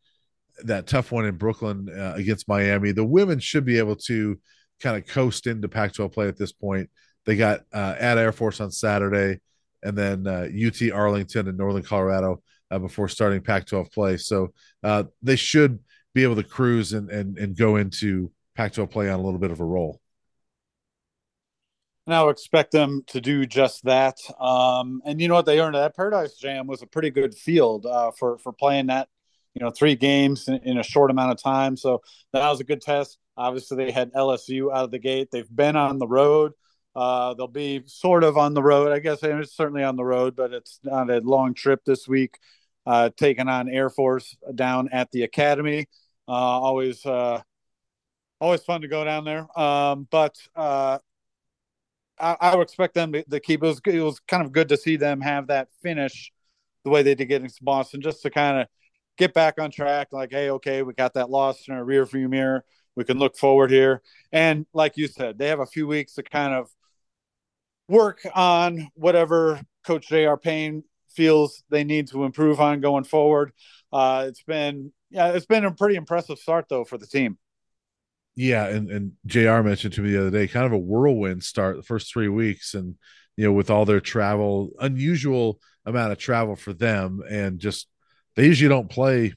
that 0.66 0.86
tough 0.86 1.12
one 1.12 1.26
in 1.26 1.36
Brooklyn 1.36 1.90
uh, 1.90 2.14
against 2.16 2.48
Miami. 2.48 2.92
The 2.92 3.04
women 3.04 3.40
should 3.40 3.66
be 3.66 3.80
able 3.80 3.96
to 3.96 4.40
kind 4.80 4.98
of 4.98 5.08
coast 5.08 5.48
into 5.48 5.68
Pac-12 5.68 6.14
play 6.14 6.28
at 6.28 6.38
this 6.38 6.52
point. 6.52 6.92
They 7.26 7.36
got 7.36 7.62
uh, 7.74 7.96
at 7.98 8.20
Air 8.20 8.32
Force 8.32 8.60
on 8.60 8.70
Saturday, 8.72 9.40
and 9.84 9.98
then 9.98 10.28
uh, 10.28 10.48
UT 10.48 10.92
Arlington 10.92 11.48
and 11.48 11.58
Northern 11.58 11.84
Colorado 11.84 12.42
uh, 12.72 12.80
before 12.80 13.08
starting 13.08 13.42
Pac-12 13.42 13.92
play. 13.92 14.18
So 14.18 14.54
uh, 14.84 15.06
they 15.22 15.36
should 15.36 15.80
be 16.14 16.24
able 16.24 16.36
to 16.36 16.44
cruise 16.44 16.94
and 16.94 17.10
and 17.10 17.38
and 17.38 17.56
go 17.56 17.76
into 17.76 18.32
Pac-12 18.56 18.90
play 18.90 19.10
on 19.10 19.20
a 19.20 19.24
little 19.24 19.40
bit 19.40 19.52
of 19.52 19.60
a 19.60 19.66
roll. 19.66 20.02
And 22.08 22.16
I 22.16 22.24
would 22.24 22.32
expect 22.32 22.72
them 22.72 23.04
to 23.08 23.20
do 23.20 23.46
just 23.46 23.84
that. 23.84 24.18
Um, 24.40 25.02
and 25.06 25.20
you 25.20 25.28
know 25.28 25.34
what 25.34 25.46
they 25.46 25.60
earned? 25.60 25.76
That 25.76 25.96
Paradise 25.96 26.38
Jam 26.38 26.66
was 26.66 26.82
a 26.82 26.88
pretty 26.88 27.10
good 27.10 27.36
field 27.36 27.86
uh, 27.86 28.12
for 28.12 28.38
for 28.38 28.54
playing 28.54 28.88
that. 28.88 29.10
You 29.54 29.66
know, 29.66 29.72
three 29.72 29.96
games 29.96 30.48
in, 30.48 30.60
in, 30.64 30.78
a 30.78 30.84
short 30.84 31.10
amount 31.10 31.32
of 31.32 31.42
time. 31.42 31.76
So 31.78 32.04
that 32.32 32.48
was 32.48 32.60
a 32.60 32.64
good 32.64 32.80
test. 32.80 33.18
Obviously, 33.36 33.78
they 33.78 33.92
had 33.92 34.14
LSU 34.14 34.72
out 34.72 34.84
of 34.84 34.92
the 34.92 35.00
gate. 35.00 35.30
They've 35.32 35.50
been 35.50 35.76
on 35.76 35.98
the 35.98 36.08
road. 36.08 36.52
Uh, 36.98 37.36
they'll 37.36 37.48
be 37.48 37.84
sort 37.86 38.24
of 38.24 38.40
on 38.40 38.56
the 38.56 38.64
road. 38.64 38.92
I 38.92 38.98
guess 38.98 39.20
it's 39.22 39.56
certainly 39.56 39.84
on 39.84 39.98
the 39.98 40.04
road, 40.04 40.36
but 40.36 40.52
it's 40.52 40.80
not 40.84 41.12
a 41.12 41.20
long 41.20 41.54
trip 41.54 41.86
this 41.86 42.08
week. 42.08 42.40
Uh, 42.88 43.12
taking 43.16 43.48
on 43.48 43.70
Air 43.70 43.92
Force 43.92 44.36
down 44.56 44.90
at 44.92 45.12
the 45.12 45.22
academy. 45.22 45.88
Uh, 46.28 46.32
always, 46.32 47.06
uh, 47.06 47.40
always 48.42 48.64
fun 48.64 48.82
to 48.82 48.88
go 48.88 49.04
down 49.04 49.26
there. 49.26 49.60
Um, 49.60 50.08
but 50.10 50.38
uh, 50.56 50.98
I, 52.20 52.36
I, 52.42 52.56
would 52.56 52.64
expect 52.64 52.96
them 52.96 53.12
to, 53.12 53.24
to, 53.26 53.40
keep. 53.42 53.62
It 53.62 53.68
was, 53.68 53.80
it 53.86 54.02
was 54.02 54.20
kind 54.22 54.44
of 54.44 54.52
good 54.52 54.70
to 54.70 54.78
see 54.78 54.96
them 54.96 55.22
have 55.22 55.48
that 55.48 55.68
finish 55.84 56.32
the 56.84 56.90
way 56.90 57.04
they 57.04 57.14
did 57.14 57.26
against 57.26 57.64
Boston, 57.64 58.02
just 58.02 58.24
to 58.24 58.32
kind 58.32 58.62
of 58.62 58.68
get 59.20 59.36
back 59.36 59.62
on 59.62 59.70
track. 59.70 60.08
Like, 60.12 60.32
hey, 60.32 60.50
okay, 60.50 60.82
we 60.82 60.94
got 60.94 61.14
that 61.14 61.30
loss 61.30 61.68
in 61.68 61.76
our 61.76 61.86
rear 61.86 62.06
view 62.06 62.28
mirror. 62.28 62.66
We 62.96 63.04
can 63.04 63.20
look 63.20 63.38
forward 63.38 63.70
here. 63.70 64.02
And 64.32 64.66
like 64.74 64.98
you 64.98 65.08
said, 65.08 65.38
they 65.38 65.50
have 65.50 65.60
a 65.60 65.68
few 65.68 65.86
weeks 65.86 66.16
to 66.16 66.24
kind 66.24 66.56
of 66.56 66.72
work 67.88 68.26
on 68.36 68.90
whatever 68.96 69.62
Coach 69.86 70.10
J.R. 70.10 70.38
Payne 70.38 70.84
feels 71.10 71.64
they 71.70 71.84
need 71.84 72.08
to 72.10 72.24
improve 72.24 72.60
on 72.60 72.82
going 72.82 73.04
forward. 73.04 73.52
Uh, 73.92 74.26
it's 74.28 74.44
been 74.44 74.92
yeah, 75.10 75.30
it's 75.30 75.46
been 75.46 75.66
a 75.66 75.72
pretty 75.72 75.96
impressive 75.96 76.38
start 76.38 76.66
though 76.70 76.84
for 76.84 76.98
the 76.98 77.08
team. 77.08 77.38
Yeah, 78.36 78.68
and 78.68 78.92
and 78.92 79.12
J.R. 79.26 79.64
mentioned 79.64 79.94
to 79.96 80.02
me 80.02 80.12
the 80.12 80.22
other 80.22 80.30
day, 80.30 80.48
kind 80.48 80.66
of 80.66 80.74
a 80.74 80.78
whirlwind 80.78 81.44
start 81.44 81.76
the 81.76 81.84
first 81.84 82.12
three 82.12 82.28
weeks, 82.28 82.74
and 82.74 82.96
you 83.36 83.46
know 83.46 83.52
with 83.52 83.70
all 83.70 83.86
their 83.86 84.00
travel, 84.00 84.72
unusual 84.80 85.60
amount 85.86 86.12
of 86.12 86.18
travel 86.18 86.56
for 86.56 86.74
them, 86.74 87.22
and 87.28 87.60
just 87.60 87.88
they 88.36 88.46
usually 88.46 88.70
don't 88.70 88.90
play, 88.90 89.34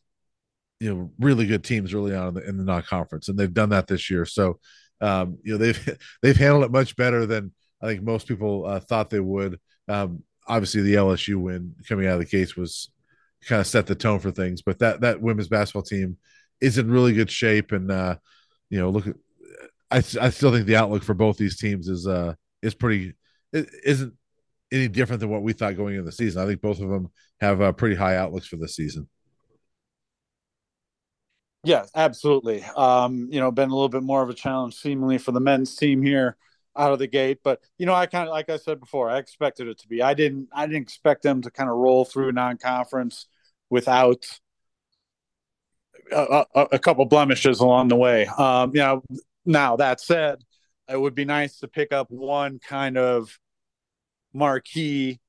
you 0.81 0.95
know, 0.95 1.13
really 1.19 1.47
good 1.47 1.65
teams 1.65 1.95
early 1.95 2.15
on 2.15 2.29
in 2.29 2.35
the, 2.35 2.49
in 2.49 2.57
the 2.59 2.65
non-conference, 2.65 3.29
and 3.29 3.39
they've 3.39 3.55
done 3.55 3.71
that 3.71 3.87
this 3.87 4.11
year. 4.11 4.27
So, 4.27 4.59
um, 5.01 5.39
you 5.43 5.53
know, 5.53 5.59
they've 5.59 5.99
they've 6.23 6.37
handled 6.37 6.65
it 6.65 6.73
much 6.73 6.95
better 6.95 7.25
than 7.25 7.53
I 7.83 7.87
think 7.87 8.03
most 8.03 8.29
people 8.29 8.67
uh, 8.67 8.81
thought 8.81 9.11
they 9.11 9.21
would. 9.21 9.59
Um, 9.89 10.23
obviously, 10.47 10.83
the 10.83 10.95
LSU 10.95 11.37
win 11.37 11.75
coming 11.89 12.07
out 12.07 12.15
of 12.15 12.21
the 12.21 12.27
case 12.27 12.57
was 12.57 12.91
kind 13.47 13.61
of 13.61 13.67
set 13.67 13.87
the 13.87 13.95
tone 13.95 14.21
for 14.21 14.31
things, 14.31 14.63
but 14.63 14.79
that 14.81 15.01
that 15.01 15.21
women's 15.21 15.49
basketball 15.49 15.83
team 15.83 16.19
is 16.61 16.79
in 16.79 16.91
really 16.91 17.13
good 17.13 17.31
shape, 17.31 17.73
and 17.73 17.91
uh, 17.91 18.17
you 18.69 18.79
know, 18.79 18.91
look, 18.91 19.07
I 19.91 19.99
I 19.99 20.31
still 20.31 20.53
think 20.53 20.67
the 20.67 20.77
outlook 20.77 21.03
for 21.03 21.15
both 21.15 21.37
these 21.37 21.59
teams 21.59 21.89
is 21.89 22.07
uh 22.07 22.35
is 22.63 22.75
pretty 22.75 23.15
it 23.53 23.69
isn't 23.85 24.15
any 24.73 24.89
different 24.89 25.21
than 25.21 25.31
what 25.31 25.43
we 25.43 25.53
thought 25.53 25.77
going 25.77 25.95
into 25.95 26.05
the 26.05 26.13
season. 26.13 26.43
I 26.43 26.47
think 26.47 26.61
both 26.61 26.81
of 26.81 26.89
them 26.89 27.11
have 27.41 27.61
uh, 27.61 27.73
pretty 27.73 27.97
high 27.97 28.17
outlooks 28.17 28.47
for 28.47 28.57
this 28.57 28.77
season. 28.77 29.09
Yeah, 31.65 31.85
absolutely. 31.95 32.63
Um, 32.77 33.29
you 33.31 33.41
know, 33.41 33.51
been 33.51 33.69
a 33.69 33.75
little 33.75 33.89
bit 33.89 34.03
more 34.03 34.23
of 34.23 34.31
a 34.31 34.35
challenge 34.35 34.77
seemingly 34.77 35.19
for 35.19 35.33
the 35.33 35.41
men's 35.41 35.77
team 35.77 36.03
here 36.03 36.37
out 36.81 36.93
of 36.93 36.99
the 36.99 37.07
gate, 37.07 37.41
but 37.45 37.61
you 37.79 37.87
know, 37.87 37.95
I 37.95 38.07
kind 38.07 38.27
of 38.27 38.33
like 38.33 38.49
I 38.49 38.57
said 38.57 38.81
before, 38.81 39.11
I 39.11 39.19
expected 39.19 39.69
it 39.69 39.79
to 39.81 39.89
be. 39.89 40.03
I 40.03 40.15
didn't 40.15 40.49
I 40.53 40.67
didn't 40.67 40.83
expect 40.83 41.23
them 41.23 41.43
to 41.43 41.51
kind 41.51 41.69
of 41.69 41.77
roll 41.77 42.05
through 42.05 42.33
non-conference 42.33 43.27
without 43.69 44.25
a, 46.11 46.45
a, 46.55 46.67
a 46.73 46.79
couple 46.79 47.05
blemishes 47.05 47.61
along 47.61 47.89
the 47.89 47.97
way. 47.97 48.27
Um, 48.27 48.71
you 48.75 48.81
know, 48.81 49.03
now 49.45 49.77
that 49.77 50.01
said, 50.01 50.43
it 50.89 51.01
would 51.01 51.15
be 51.15 51.25
nice 51.25 51.59
to 51.59 51.69
pick 51.69 51.93
up 51.93 52.11
one 52.11 52.59
kind 52.59 52.97
of 52.97 53.39
marquee 54.33 55.21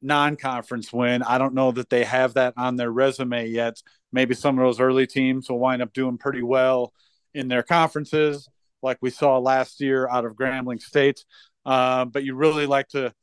non-conference 0.00 0.92
win. 0.92 1.22
I 1.22 1.38
don't 1.38 1.54
know 1.54 1.72
that 1.72 1.90
they 1.90 2.04
have 2.04 2.34
that 2.34 2.54
on 2.56 2.76
their 2.76 2.90
resume 2.90 3.48
yet. 3.48 3.82
Maybe 4.12 4.34
some 4.34 4.58
of 4.58 4.64
those 4.64 4.80
early 4.80 5.06
teams 5.06 5.48
will 5.48 5.58
wind 5.58 5.82
up 5.82 5.92
doing 5.92 6.18
pretty 6.18 6.42
well 6.42 6.92
in 7.34 7.48
their 7.48 7.62
conferences, 7.62 8.48
like 8.82 8.98
we 9.00 9.10
saw 9.10 9.38
last 9.38 9.80
year 9.80 10.08
out 10.08 10.24
of 10.24 10.34
Grambling 10.34 10.80
State. 10.80 11.24
Uh, 11.64 12.04
but 12.04 12.24
you 12.24 12.34
really 12.34 12.66
like 12.66 12.88
to 12.88 13.14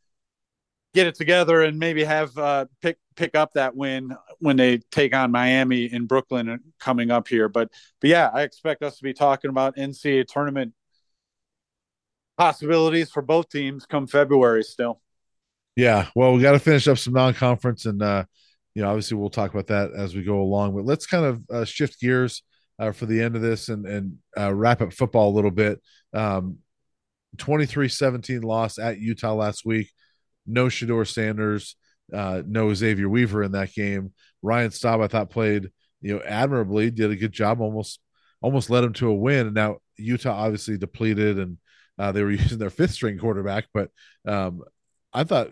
get 0.94 1.08
it 1.08 1.16
together 1.16 1.62
and 1.62 1.78
maybe 1.78 2.04
have 2.04 2.36
uh, 2.38 2.66
pick 2.82 2.98
pick 3.16 3.36
up 3.36 3.54
that 3.54 3.76
win 3.76 4.16
when 4.40 4.56
they 4.56 4.78
take 4.92 5.14
on 5.14 5.32
Miami 5.32 5.86
in 5.86 6.06
Brooklyn 6.06 6.60
coming 6.80 7.12
up 7.12 7.28
here. 7.28 7.50
But 7.50 7.70
but 8.00 8.10
yeah, 8.10 8.30
I 8.34 8.44
expect 8.44 8.82
us 8.82 8.98
to 8.98 9.04
be 9.04 9.14
talking 9.14 9.50
about 9.50 9.76
NCAA 9.76 10.26
tournament 10.28 10.74
possibilities 12.38 13.12
for 13.12 13.22
both 13.22 13.50
teams 13.50 13.86
come 13.86 14.08
February 14.08 14.64
still. 14.64 15.02
Yeah, 15.76 16.08
well, 16.16 16.34
we 16.34 16.42
got 16.42 16.54
to 16.54 16.60
finish 16.60 16.88
up 16.88 16.98
some 16.98 17.14
non-conference, 17.14 17.86
and 17.86 18.02
uh, 18.02 18.26
you 18.74 18.82
know, 18.82 18.90
obviously, 18.90 19.18
we'll 19.18 19.30
talk 19.30 19.52
about 19.52 19.68
that 19.68 19.92
as 19.96 20.16
we 20.16 20.24
go 20.24 20.42
along. 20.42 20.76
But 20.76 20.86
let's 20.86 21.06
kind 21.06 21.26
of 21.26 21.44
uh, 21.50 21.66
shift 21.66 22.00
gears 22.00 22.44
uh, 22.80 22.92
for 22.92 23.06
the 23.06 23.22
end 23.22 23.36
of 23.36 23.42
this 23.42 23.70
and 23.70 23.86
and 23.86 24.18
uh, 24.38 24.54
wrap 24.54 24.82
up 24.82 24.94
football 24.94 25.30
a 25.30 25.36
little 25.36 25.52
bit. 25.52 25.82
Um, 26.14 26.60
23-17 27.38 28.44
loss 28.44 28.80
at 28.80 28.98
Utah 28.98 29.36
last 29.36 29.64
week 29.64 29.90
no 30.50 30.66
Shedeur 30.66 31.08
Sanders, 31.08 31.76
uh, 32.14 32.42
no 32.46 32.74
Xavier 32.74 33.08
Weaver 33.08 33.44
in 33.44 33.54
that 33.54 33.74
game. 33.74 34.14
Ryan 34.42 34.72
Staub, 34.72 35.00
I 35.00 35.08
thought, 35.08 35.30
played 35.30 35.70
you 36.02 36.16
know 36.16 36.22
admirably, 36.26 36.92
did 36.92 37.12
a 37.12 37.16
good 37.16 37.32
job, 37.32 37.62
almost 37.62 38.00
almost 38.42 38.70
led 38.70 38.84
him 38.84 38.94
to 38.94 39.10
a 39.10 39.14
win. 39.14 39.48
And 39.48 39.56
now 39.56 39.78
Utah 39.98 40.34
obviously 40.34 40.78
depleted, 40.78 41.38
and 41.38 41.58
uh, 41.98 42.12
they 42.12 42.24
were 42.24 42.32
using 42.32 42.58
their 42.58 42.70
fifth 42.70 42.92
string 42.92 43.18
quarterback. 43.18 43.66
But 43.74 43.92
um, 44.28 44.62
I 45.14 45.24
thought 45.24 45.52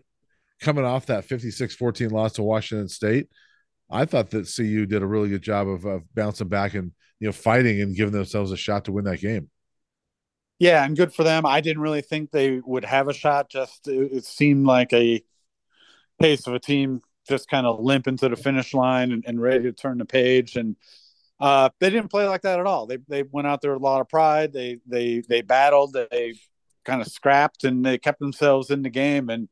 coming 0.59 0.85
off 0.85 1.05
that 1.05 1.27
56-14 1.27 2.11
loss 2.11 2.33
to 2.33 2.43
Washington 2.43 2.87
State, 2.87 3.29
I 3.91 4.05
thought 4.05 4.31
that 4.31 4.51
CU 4.53 4.87
did 4.87 5.03
a 5.03 5.07
really 5.07 5.29
good 5.29 5.43
job 5.43 5.67
of, 5.67 5.85
of 5.85 6.03
bouncing 6.15 6.47
back 6.47 6.73
and 6.73 6.93
you 7.19 7.27
know 7.27 7.31
fighting 7.31 7.81
and 7.81 7.95
giving 7.95 8.13
themselves 8.13 8.51
a 8.51 8.57
shot 8.57 8.85
to 8.85 8.91
win 8.91 9.05
that 9.05 9.19
game. 9.19 9.49
Yeah, 10.59 10.83
and 10.83 10.97
good 10.97 11.13
for 11.13 11.23
them. 11.23 11.45
I 11.45 11.61
didn't 11.61 11.83
really 11.83 12.01
think 12.01 12.31
they 12.31 12.59
would 12.59 12.85
have 12.85 13.07
a 13.07 13.13
shot. 13.13 13.49
Just 13.49 13.87
it, 13.87 14.23
seemed 14.23 14.65
like 14.65 14.91
a 14.91 15.23
case 16.19 16.47
of 16.47 16.55
a 16.55 16.59
team 16.59 17.01
just 17.27 17.49
kind 17.49 17.67
of 17.67 17.79
limp 17.79 18.07
into 18.07 18.27
the 18.29 18.35
finish 18.35 18.73
line 18.73 19.11
and, 19.11 19.23
and 19.27 19.39
ready 19.39 19.65
to 19.65 19.73
turn 19.73 19.99
the 19.99 20.05
page. 20.05 20.55
And 20.55 20.75
uh, 21.39 21.69
they 21.79 21.89
didn't 21.91 22.09
play 22.09 22.27
like 22.27 22.41
that 22.41 22.59
at 22.59 22.65
all. 22.65 22.87
They 22.87 22.97
they 23.07 23.23
went 23.23 23.47
out 23.47 23.61
there 23.61 23.73
with 23.73 23.81
a 23.81 23.85
lot 23.85 24.01
of 24.01 24.09
pride. 24.09 24.53
They 24.53 24.79
they 24.87 25.21
they 25.27 25.41
battled. 25.41 25.93
They 25.93 26.33
kind 26.85 27.01
of 27.01 27.07
scrapped 27.07 27.63
and 27.63 27.85
they 27.85 27.97
kept 27.97 28.19
themselves 28.19 28.71
in 28.71 28.81
the 28.81 28.89
game 28.89 29.29
and 29.29 29.49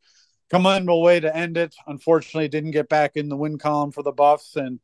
come 0.50 0.66
on 0.66 0.88
a 0.88 0.98
way 0.98 1.20
to 1.20 1.36
end 1.36 1.58
it. 1.58 1.76
Unfortunately, 1.86 2.48
didn't 2.48 2.72
get 2.72 2.90
back 2.90 3.12
in 3.16 3.30
the 3.30 3.38
win 3.38 3.58
column 3.58 3.92
for 3.92 4.02
the 4.04 4.12
Buffs. 4.12 4.56
And 4.56 4.80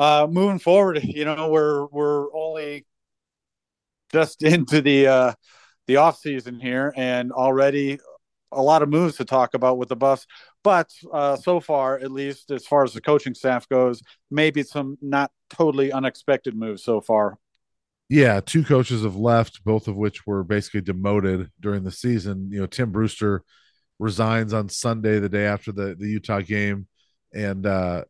uh, 0.00 0.26
moving 0.30 0.58
forward, 0.58 0.98
you 1.04 1.26
know, 1.26 1.50
we're 1.50 1.84
we're 1.88 2.34
only 2.34 2.86
just 4.10 4.42
into 4.42 4.80
the 4.80 5.06
uh, 5.06 5.32
the 5.86 5.96
off 5.96 6.18
season 6.18 6.58
here, 6.58 6.92
and 6.96 7.30
already 7.30 7.98
a 8.50 8.62
lot 8.62 8.82
of 8.82 8.88
moves 8.88 9.18
to 9.18 9.26
talk 9.26 9.52
about 9.52 9.76
with 9.76 9.90
the 9.90 9.96
Buffs. 9.96 10.26
But 10.64 10.90
uh, 11.12 11.36
so 11.36 11.60
far, 11.60 11.98
at 11.98 12.10
least 12.10 12.50
as 12.50 12.66
far 12.66 12.82
as 12.82 12.94
the 12.94 13.02
coaching 13.02 13.34
staff 13.34 13.68
goes, 13.68 14.02
maybe 14.30 14.62
some 14.62 14.96
not 15.02 15.30
totally 15.50 15.92
unexpected 15.92 16.56
moves 16.56 16.82
so 16.82 17.02
far. 17.02 17.36
Yeah, 18.08 18.40
two 18.40 18.64
coaches 18.64 19.02
have 19.02 19.16
left, 19.16 19.62
both 19.64 19.86
of 19.86 19.96
which 19.96 20.26
were 20.26 20.42
basically 20.42 20.80
demoted 20.80 21.50
during 21.60 21.84
the 21.84 21.92
season. 21.92 22.48
You 22.50 22.60
know, 22.60 22.66
Tim 22.66 22.90
Brewster 22.90 23.44
resigns 23.98 24.54
on 24.54 24.70
Sunday, 24.70 25.18
the 25.18 25.28
day 25.28 25.44
after 25.44 25.72
the 25.72 25.94
the 25.94 26.08
Utah 26.08 26.40
game, 26.40 26.88
and 27.34 27.66
uh, 27.66 28.04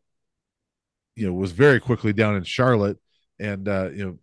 you 1.15 1.27
know 1.27 1.33
was 1.33 1.51
very 1.51 1.79
quickly 1.79 2.13
down 2.13 2.35
in 2.35 2.43
Charlotte, 2.43 2.97
and 3.39 3.67
uh, 3.67 3.89
you 3.93 4.05
know 4.05 4.19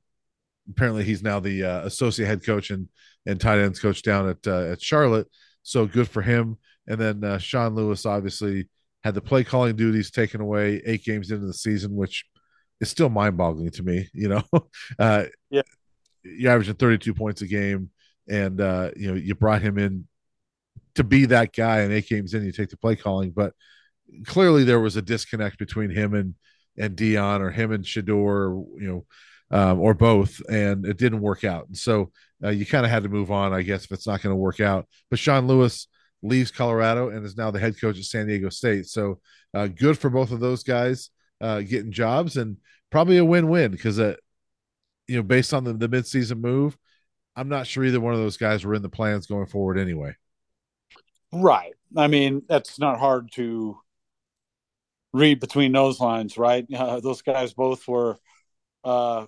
apparently 0.70 1.05
he's 1.05 1.22
now 1.22 1.40
the 1.40 1.64
uh, 1.64 1.81
associate 1.87 2.27
head 2.27 2.44
coach 2.44 2.70
and 2.70 2.88
and 3.27 3.40
tight 3.40 3.59
ends 3.59 3.81
coach 3.81 4.03
down 4.03 4.29
at 4.29 4.46
uh, 4.46 4.72
at 4.72 4.83
Charlotte. 4.83 5.29
So 5.62 5.87
good 5.87 6.09
for 6.09 6.22
him. 6.22 6.57
And 6.87 6.98
then 6.98 7.22
uh, 7.22 7.38
Sean 7.38 7.74
Lewis 7.74 8.07
obviously 8.07 8.68
had 9.05 9.14
the 9.14 9.20
play 9.20 9.44
calling 9.44 9.77
duties 9.77 10.11
taken 10.11 10.40
away 10.40 10.83
eight 10.87 11.05
games 11.05 11.31
into 11.31 11.46
the 11.46 11.53
season, 11.53 11.94
which 11.94 12.24
is 12.81 12.88
still 12.88 13.11
mind 13.11 13.37
boggling 13.37 13.70
to 13.72 13.83
me. 13.83 14.09
You 14.14 14.29
know, 14.29 14.42
uh, 14.98 15.24
yeah, 15.51 15.62
you're 16.22 16.53
averaging 16.53 16.74
32 16.74 17.14
points 17.14 17.42
a 17.42 17.46
game, 17.46 17.90
and 18.29 18.61
uh, 18.61 18.90
you 18.96 19.09
know 19.09 19.14
you 19.14 19.35
brought 19.35 19.62
him 19.62 19.79
in 19.79 20.09
to 20.94 21.05
be 21.05 21.27
that 21.27 21.53
guy, 21.53 21.81
and 21.81 21.92
eight 21.92 22.09
games 22.09 22.35
in, 22.35 22.44
you 22.44 22.53
take 22.53 22.70
the 22.70 22.77
play 22.77 22.96
calling, 22.96 23.31
but 23.31 23.53
clearly 24.27 24.64
there 24.64 24.81
was 24.81 24.96
a 24.96 25.03
disconnect 25.03 25.59
between 25.59 25.90
him 25.90 26.14
and 26.14 26.35
and 26.79 26.97
Deion 26.97 27.41
or 27.41 27.51
him 27.51 27.73
and 27.73 27.85
Shedeur, 27.85 28.64
you 28.81 28.88
know, 28.88 29.07
um, 29.51 29.81
or 29.81 29.95
both, 29.95 30.41
and 30.49 30.87
it 30.87 30.99
didn't 30.99 31.21
work 31.21 31.45
out. 31.45 31.67
And 31.69 31.77
so 31.77 32.11
uh, 32.45 32.51
you 32.51 32.67
kind 32.67 32.85
of 32.85 32.91
had 32.91 33.03
to 33.03 33.09
move 33.09 33.31
on, 33.31 33.53
I 33.53 33.62
guess, 33.62 33.85
if 33.85 33.93
it's 33.93 34.07
not 34.07 34.23
going 34.23 34.33
to 34.33 34.37
work 34.37 34.61
out. 34.61 34.87
But 35.11 35.19
Sean 35.19 35.47
Lewis 35.47 35.88
leaves 36.23 36.51
Colorado 36.51 37.11
and 37.11 37.25
is 37.25 37.37
now 37.37 37.51
the 37.51 37.61
head 37.61 37.81
coach 37.81 37.99
at 37.99 38.05
San 38.05 38.27
Diego 38.27 38.49
State. 38.49 38.87
So 38.87 39.21
uh, 39.55 39.69
good 39.69 39.99
for 39.99 40.11
both 40.11 40.33
of 40.33 40.41
those 40.41 40.62
guys 40.62 41.11
uh, 41.41 41.61
getting 41.61 41.93
jobs, 41.93 42.37
and 42.37 42.57
probably 42.91 43.19
a 43.19 43.25
win-win 43.25 43.71
because, 43.71 43.99
uh, 43.99 44.17
you 45.07 45.17
know, 45.17 45.23
based 45.23 45.55
on 45.55 45.64
the, 45.64 45.73
the 45.73 45.88
midseason 45.88 46.41
move, 46.41 46.77
I'm 47.37 47.49
not 47.49 47.67
sure 47.67 47.85
either 47.85 48.01
one 48.01 48.14
of 48.14 48.21
those 48.21 48.37
guys 48.37 48.64
were 48.64 48.75
in 48.75 48.83
the 48.83 48.88
plans 48.88 49.27
going 49.27 49.47
forward 49.47 49.79
anyway. 49.79 50.14
Right. 51.33 51.75
I 51.97 52.09
mean, 52.09 52.43
that's 52.49 52.79
not 52.79 52.99
hard 52.99 53.31
to 53.33 53.79
read 55.12 55.40
between 55.40 55.73
those 55.73 56.01
lines, 56.01 56.37
right? 56.38 56.66
Uh, 56.75 57.01
those 57.01 57.23
guys 57.23 57.53
both 57.55 57.87
were, 57.88 58.16
uh, 58.85 59.27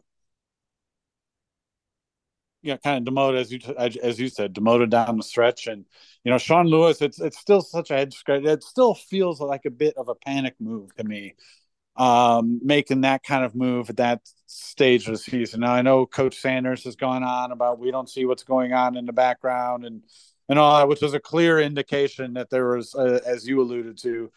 you 2.63 2.73
know, 2.73 2.79
kind 2.79 2.99
of 2.99 3.05
demoted 3.05 3.41
as 3.41 3.51
you 3.51 3.59
as 4.03 4.21
you 4.21 4.29
said, 4.29 4.53
demoted 4.53 4.91
down 4.91 5.17
the 5.17 5.23
stretch, 5.23 5.67
and 5.67 5.85
you 6.25 6.31
know, 6.31 6.39
Sean 6.39 6.67
Lewis. 6.67 7.01
It's 7.03 7.21
it's 7.21 7.39
still 7.39 7.63
such 7.63 7.91
a 7.91 7.95
head 7.95 8.13
scratch. 8.13 8.45
It 8.45 8.63
still 8.63 8.95
feels 8.95 9.41
like 9.41 9.65
a 9.65 9.71
bit 9.71 9.97
of 9.97 10.09
a 10.09 10.15
panic 10.15 10.55
move 10.61 10.95
to 10.97 11.05
me, 11.05 11.35
um, 11.97 12.61
making 12.63 13.03
that 13.03 13.23
kind 13.23 13.45
of 13.45 13.55
move 13.55 13.91
at 13.91 13.97
that 13.97 14.21
stage 14.47 15.07
of 15.07 15.15
the 15.15 15.19
season. 15.19 15.61
Now 15.61 15.73
I 15.73 15.83
know 15.83 16.07
Coach 16.07 16.39
Sanders 16.41 16.85
has 16.85 16.97
gone 16.97 17.25
on 17.25 17.53
about 17.53 17.79
we 17.79 17.91
don't 17.91 18.09
see 18.09 18.27
what's 18.27 18.45
going 18.45 18.73
on 18.73 18.97
in 18.97 19.07
the 19.07 19.13
background 19.13 19.85
and 19.85 20.03
and 20.51 20.59
all 20.59 20.79
that, 20.79 20.89
which 20.89 21.01
was 21.01 21.15
a 21.15 21.21
clear 21.21 21.61
indication 21.61 22.35
that 22.35 22.51
there 22.51 22.77
was, 22.77 22.93
uh, 22.97 23.21
as 23.25 23.47
you 23.47 23.61
alluded 23.63 23.97
to, 23.99 24.33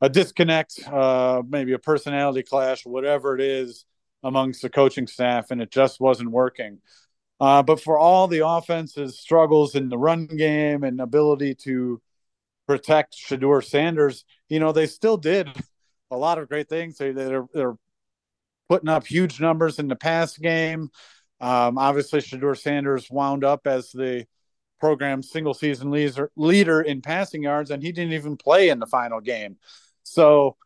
a 0.00 0.08
disconnect, 0.08 0.80
uh, 0.86 1.42
maybe 1.48 1.72
a 1.72 1.78
personality 1.78 2.42
clash, 2.42 2.84
whatever 2.84 3.34
it 3.34 3.40
is, 3.40 3.84
amongst 4.22 4.62
the 4.62 4.68
coaching 4.68 5.06
staff, 5.06 5.50
and 5.50 5.62
it 5.62 5.70
just 5.70 6.00
wasn't 6.00 6.30
working. 6.30 6.78
Uh, 7.40 7.62
but 7.62 7.80
for 7.80 7.98
all 7.98 8.28
the 8.28 8.46
offense's 8.46 9.18
struggles 9.18 9.74
in 9.74 9.88
the 9.88 9.98
run 9.98 10.26
game 10.26 10.84
and 10.84 11.00
ability 11.00 11.54
to 11.54 12.00
protect 12.66 13.14
Shedeur 13.14 13.64
Sanders, 13.64 14.24
you 14.48 14.58
know, 14.58 14.72
they 14.72 14.86
still 14.86 15.16
did 15.16 15.48
a 16.10 16.16
lot 16.16 16.38
of 16.38 16.48
great 16.48 16.68
things. 16.68 16.98
They, 16.98 17.12
they're, 17.12 17.46
they're 17.52 17.76
putting 18.68 18.88
up 18.88 19.06
huge 19.06 19.40
numbers 19.40 19.78
in 19.78 19.88
the 19.88 19.96
pass 19.96 20.36
game. 20.36 20.90
Um, 21.40 21.78
obviously, 21.78 22.20
Shedeur 22.20 22.58
Sanders 22.58 23.10
wound 23.10 23.44
up 23.44 23.66
as 23.66 23.90
the 23.92 24.26
program's 24.80 25.30
single 25.30 25.54
season 25.54 25.90
leader, 25.90 26.30
leader 26.36 26.80
in 26.80 27.02
passing 27.02 27.42
yards, 27.42 27.70
and 27.70 27.82
he 27.82 27.92
didn't 27.92 28.14
even 28.14 28.36
play 28.36 28.70
in 28.70 28.78
the 28.78 28.86
final 28.86 29.20
game. 29.20 29.56
So, 30.16 30.56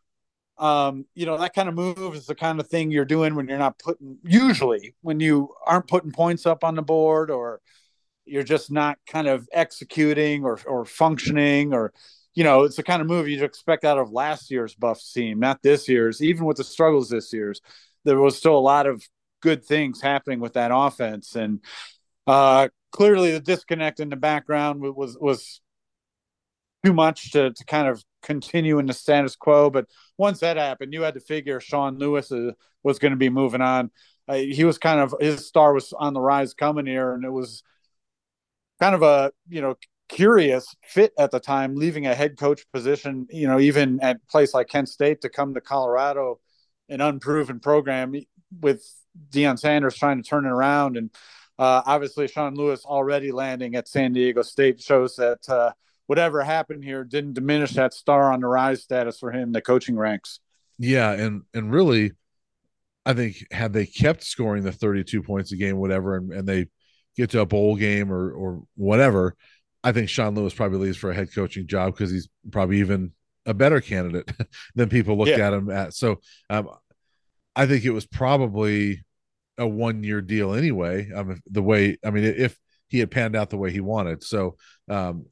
um, 0.57 1.05
you 1.13 1.25
know, 1.25 1.37
that 1.37 1.53
kind 1.53 1.67
of 1.67 1.75
move 1.75 2.15
is 2.15 2.25
the 2.25 2.35
kind 2.35 2.61
of 2.61 2.67
thing 2.69 2.89
you're 2.89 3.03
doing 3.03 3.35
when 3.35 3.49
you're 3.49 3.57
not 3.57 3.77
putting, 3.77 4.17
usually, 4.23 4.95
when 5.01 5.19
you 5.19 5.53
aren't 5.65 5.89
putting 5.89 6.13
points 6.13 6.45
up 6.45 6.63
on 6.63 6.75
the 6.75 6.81
board 6.81 7.29
or 7.29 7.59
you're 8.23 8.43
just 8.43 8.71
not 8.71 8.97
kind 9.05 9.27
of 9.27 9.49
executing 9.51 10.45
or, 10.45 10.57
or 10.65 10.85
functioning 10.85 11.73
or, 11.73 11.91
you 12.33 12.45
know, 12.45 12.63
it's 12.63 12.77
the 12.77 12.83
kind 12.83 13.01
of 13.01 13.09
move 13.09 13.27
you'd 13.27 13.43
expect 13.43 13.83
out 13.83 13.97
of 13.97 14.13
last 14.13 14.49
year's 14.51 14.73
Buffs 14.73 15.11
team, 15.11 15.37
not 15.37 15.61
this 15.61 15.89
year's. 15.89 16.21
Even 16.21 16.45
with 16.45 16.55
the 16.55 16.63
struggles 16.63 17.09
this 17.09 17.33
year's, 17.33 17.59
there 18.05 18.21
was 18.21 18.37
still 18.37 18.57
a 18.57 18.59
lot 18.59 18.87
of 18.87 19.05
good 19.41 19.65
things 19.65 19.99
happening 19.99 20.39
with 20.39 20.53
that 20.53 20.71
offense. 20.73 21.35
And 21.35 21.59
uh, 22.25 22.69
clearly, 22.93 23.33
the 23.33 23.41
disconnect 23.41 23.99
in 23.99 24.07
the 24.07 24.15
background 24.15 24.79
was 24.79 25.17
was 25.19 25.59
too 26.83 26.93
much 26.93 27.31
to, 27.31 27.51
to 27.51 27.65
kind 27.65 27.87
of 27.87 28.03
continue 28.21 28.79
in 28.79 28.85
the 28.85 28.93
status 28.93 29.35
quo. 29.35 29.69
But 29.69 29.87
once 30.17 30.39
that 30.39 30.57
happened, 30.57 30.93
you 30.93 31.01
had 31.01 31.13
to 31.15 31.19
figure 31.19 31.59
Sean 31.59 31.97
Lewis 31.97 32.31
uh, 32.31 32.51
was 32.83 32.99
going 32.99 33.11
to 33.11 33.17
be 33.17 33.29
moving 33.29 33.61
on. 33.61 33.91
Uh, 34.27 34.35
he 34.35 34.63
was 34.63 34.77
kind 34.77 34.99
of 34.99 35.15
his 35.19 35.47
star 35.47 35.73
was 35.73 35.93
on 35.93 36.13
the 36.13 36.21
rise 36.21 36.53
coming 36.53 36.85
here, 36.85 37.13
and 37.13 37.25
it 37.25 37.31
was 37.31 37.63
kind 38.79 38.95
of 38.95 39.01
a 39.01 39.31
you 39.49 39.61
know 39.61 39.75
curious 40.11 40.75
fit 40.83 41.13
at 41.17 41.31
the 41.31 41.39
time, 41.39 41.75
leaving 41.75 42.05
a 42.05 42.13
head 42.13 42.37
coach 42.37 42.65
position, 42.73 43.27
you 43.29 43.47
know, 43.47 43.59
even 43.59 43.99
at 44.01 44.17
a 44.17 44.31
place 44.31 44.53
like 44.53 44.67
Kent 44.67 44.89
State 44.89 45.21
to 45.21 45.29
come 45.29 45.53
to 45.53 45.61
Colorado, 45.61 46.39
an 46.89 47.01
unproven 47.01 47.59
program 47.59 48.13
with 48.59 48.85
Deion 49.29 49.57
Sanders 49.57 49.95
trying 49.95 50.21
to 50.21 50.27
turn 50.27 50.45
it 50.45 50.49
around. 50.49 50.97
And 50.97 51.09
uh, 51.57 51.81
obviously, 51.85 52.27
Sean 52.27 52.55
Lewis 52.55 52.85
already 52.85 53.31
landing 53.31 53.75
at 53.75 53.87
San 53.87 54.13
Diego 54.13 54.41
State 54.41 54.81
shows 54.81 55.15
that 55.15 55.47
uh, 55.47 55.71
whatever 56.11 56.43
happened 56.43 56.83
here 56.83 57.05
didn't 57.05 57.31
diminish 57.31 57.71
that 57.71 57.93
star 57.93 58.33
on 58.33 58.41
the 58.41 58.47
rise 58.47 58.83
status 58.83 59.17
for 59.17 59.31
him, 59.31 59.43
in 59.43 59.51
the 59.53 59.61
coaching 59.61 59.95
ranks. 59.95 60.41
Yeah, 60.77 61.13
and 61.13 61.43
and 61.53 61.71
really, 61.71 62.11
I 63.05 63.13
think 63.13 63.45
had 63.49 63.71
they 63.71 63.85
kept 63.85 64.25
scoring 64.25 64.63
the 64.63 64.73
32 64.73 65.23
points 65.23 65.53
a 65.53 65.55
game, 65.55 65.77
whatever, 65.77 66.17
and, 66.17 66.33
and 66.33 66.45
they 66.45 66.67
get 67.15 67.29
to 67.29 67.39
a 67.39 67.45
bowl 67.45 67.77
game 67.77 68.11
or 68.11 68.29
or 68.29 68.63
whatever, 68.75 69.37
I 69.85 69.93
think 69.93 70.09
Sean 70.09 70.35
Lewis 70.35 70.53
probably 70.53 70.79
leaves 70.79 70.97
for 70.97 71.11
a 71.11 71.15
head 71.15 71.33
coaching 71.33 71.65
job 71.65 71.93
because 71.93 72.11
he's 72.11 72.27
probably 72.51 72.79
even 72.79 73.13
a 73.45 73.53
better 73.53 73.79
candidate 73.79 74.29
than 74.75 74.89
people 74.89 75.17
looked 75.17 75.29
yeah. 75.29 75.47
at 75.47 75.53
him 75.53 75.69
at. 75.69 75.93
So 75.93 76.19
um, 76.49 76.71
I 77.55 77.67
think 77.67 77.85
it 77.85 77.91
was 77.91 78.05
probably 78.05 79.05
a 79.57 79.65
one 79.65 80.03
year 80.03 80.19
deal 80.19 80.55
anyway. 80.55 81.09
Um, 81.09 81.41
the 81.49 81.63
way 81.63 81.99
I 82.03 82.09
mean, 82.09 82.25
if 82.25 82.59
he 82.89 82.99
had 82.99 83.11
panned 83.11 83.37
out 83.37 83.49
the 83.49 83.55
way 83.55 83.71
he 83.71 83.79
wanted, 83.79 84.25
so 84.25 84.57
um, 84.89 85.27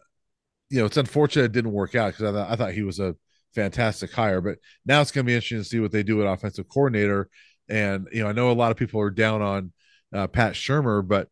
you 0.70 0.80
know, 0.80 0.86
it's 0.86 0.98
unfortunate 0.98 1.46
it 1.46 1.52
didn't 1.52 1.72
work 1.72 1.96
out 1.96 2.14
because 2.14 2.34
I, 2.34 2.38
th- 2.38 2.52
I 2.52 2.56
thought 2.56 2.74
he 2.74 2.84
was 2.84 3.00
a 3.00 3.16
fantastic 3.56 4.12
hire. 4.12 4.42
But 4.42 4.60
now 4.86 5.02
it's 5.02 5.12
going 5.12 5.26
to 5.26 5.30
be 5.30 5.36
interesting 5.36 5.60
to 5.60 5.64
see 5.64 5.80
what 5.80 5.92
they 5.92 6.04
do 6.04 6.18
with 6.18 6.28
offensive 6.28 6.70
coordinator. 6.70 7.30
And 7.68 8.08
you 8.12 8.24
know, 8.24 8.30
I 8.30 8.34
know 8.34 8.52
a 8.52 8.54
lot 8.54 8.72
of 8.72 8.78
people 8.78 9.02
are 9.02 9.10
down 9.10 9.42
on 9.42 9.72
uh, 10.14 10.28
Pat 10.28 10.54
Shurmur, 10.54 11.08
but 11.08 11.28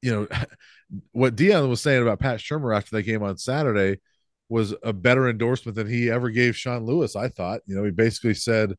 you 0.00 0.12
know, 0.12 0.28
what 1.12 1.36
Deion 1.36 1.68
was 1.68 1.80
saying 1.80 2.02
about 2.02 2.20
Pat 2.20 2.38
Shurmur 2.40 2.76
after 2.76 2.96
that 2.96 3.02
game 3.02 3.22
on 3.22 3.38
Saturday 3.38 3.98
was 4.48 4.74
a 4.82 4.92
better 4.92 5.28
endorsement 5.28 5.76
than 5.76 5.88
he 5.88 6.10
ever 6.10 6.28
gave 6.28 6.56
Sean 6.56 6.84
Lewis. 6.84 7.16
I 7.16 7.28
thought, 7.28 7.60
you 7.66 7.74
know, 7.74 7.84
he 7.84 7.90
basically 7.90 8.34
said 8.34 8.74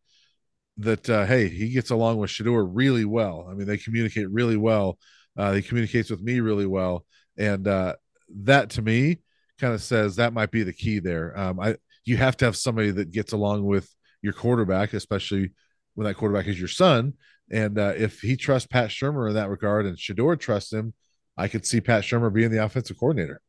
that 0.78 1.10
uh, 1.10 1.26
hey, 1.26 1.48
he 1.50 1.70
gets 1.70 1.90
along 1.90 2.18
with 2.18 2.30
Shedeur 2.30 2.70
really 2.72 3.06
well. 3.06 3.48
I 3.50 3.54
mean, 3.54 3.66
they 3.66 3.78
communicate 3.78 4.30
really 4.30 4.58
well. 4.58 5.00
Uh, 5.36 5.54
he 5.54 5.62
communicates 5.62 6.12
with 6.12 6.22
me 6.22 6.42
really 6.42 6.68
well, 6.68 7.06
and 7.38 7.68
uh, 7.68 7.96
that 8.44 8.72
to 8.72 8.82
me 8.82 9.20
kind 9.60 9.74
of 9.74 9.82
says 9.82 10.16
that 10.16 10.34
might 10.34 10.52
be 10.52 10.64
the 10.64 10.74
key 10.74 11.00
there. 11.00 11.38
Um, 11.38 11.60
I 11.60 11.78
you 12.06 12.18
have 12.18 12.38
to 12.38 12.46
have 12.46 12.58
somebody 12.58 12.92
that 12.92 13.12
gets 13.12 13.32
along 13.32 13.64
with 13.66 13.90
your 14.22 14.34
quarterback, 14.34 14.94
especially 14.94 15.52
when 15.96 16.06
that 16.06 16.16
quarterback 16.16 16.48
is 16.48 16.60
your 16.60 16.68
son. 16.68 17.14
And 17.52 17.78
uh, 17.78 17.94
if 17.96 18.20
he 18.20 18.36
trusts 18.36 18.68
Pat 18.68 18.90
Shurmur 18.90 19.30
in 19.30 19.36
that 19.36 19.50
regard, 19.50 19.86
and 19.86 19.98
Shedeur 19.98 20.40
trusts 20.40 20.74
him, 20.74 20.94
I 21.38 21.48
could 21.48 21.66
see 21.66 21.82
Pat 21.82 22.04
Shurmur 22.04 22.34
being 22.34 22.52
the 22.52 22.64
offensive 22.64 22.98
coordinator. 22.98 23.42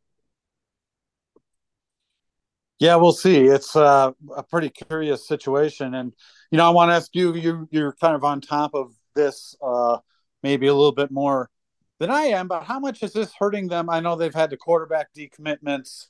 Yeah, 2.81 2.97
we'll 2.97 3.13
see. 3.13 3.45
It's 3.45 3.77
uh, 3.77 4.13
a 4.37 4.43
pretty 4.43 4.69
curious 4.69 5.27
situation, 5.29 5.95
and 5.95 6.13
you 6.51 6.59
know, 6.59 6.67
I 6.67 6.71
want 6.71 6.91
to 6.91 6.95
ask 6.95 7.11
you. 7.15 7.35
You 7.35 7.69
you're 7.71 7.95
kind 8.01 8.15
of 8.15 8.25
on 8.25 8.41
top 8.41 8.75
of 8.75 8.93
this, 9.15 9.55
uh, 9.63 9.99
maybe 10.43 10.67
a 10.67 10.75
little 10.75 10.93
bit 10.93 11.11
more 11.11 11.49
than 11.99 12.11
I 12.11 12.25
am. 12.25 12.49
But 12.49 12.65
how 12.65 12.79
much 12.79 13.03
is 13.03 13.13
this 13.13 13.33
hurting 13.39 13.69
them? 13.69 13.89
I 13.89 14.01
know 14.01 14.17
they've 14.17 14.35
had 14.35 14.51
the 14.51 14.57
quarterback 14.57 15.09
decommitments. 15.15 16.09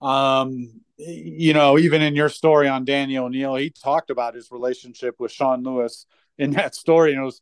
Um, 0.00 0.80
you 0.98 1.54
know, 1.54 1.78
even 1.78 2.02
in 2.02 2.14
your 2.14 2.28
story 2.28 2.68
on 2.68 2.84
Daniel 2.84 3.26
O'Neil, 3.26 3.56
he 3.56 3.70
talked 3.70 4.10
about 4.10 4.34
his 4.34 4.50
relationship 4.50 5.16
with 5.18 5.32
Sean 5.32 5.62
Lewis 5.62 6.06
in 6.38 6.50
that 6.52 6.74
story, 6.74 7.12
and 7.12 7.20
it 7.20 7.24
was 7.24 7.40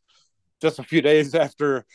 just 0.61 0.79
a 0.79 0.83
few 0.83 1.01
days 1.01 1.35
after 1.35 1.85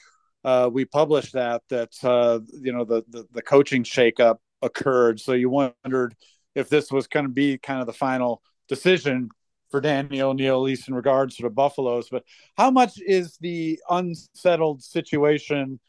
uh, 0.44 0.68
we 0.72 0.84
published 0.84 1.32
that 1.32 1.62
that 1.68 1.92
uh, 2.02 2.40
you 2.60 2.72
know 2.72 2.84
the, 2.84 3.04
the 3.08 3.26
the 3.32 3.42
coaching 3.42 3.84
shakeup 3.84 4.36
occurred. 4.62 5.20
So 5.20 5.32
you 5.32 5.48
wondered 5.48 6.14
if 6.54 6.68
this 6.68 6.90
was 6.90 7.06
going 7.06 7.26
to 7.26 7.32
be 7.32 7.58
kind 7.58 7.80
of 7.80 7.86
the 7.86 7.92
final 7.92 8.42
decision 8.68 9.30
for 9.70 9.80
Danny 9.80 10.20
O'Neil, 10.20 10.56
at 10.56 10.62
least 10.62 10.88
in 10.88 10.94
regards 10.94 11.37
to 11.37 11.42
the 11.42 11.50
Buffaloes. 11.50 12.09
But 12.11 12.24
how 12.56 12.70
much 12.70 13.00
is 13.00 13.37
the 13.40 13.78
unsettled 13.88 14.83
situation 14.83 15.80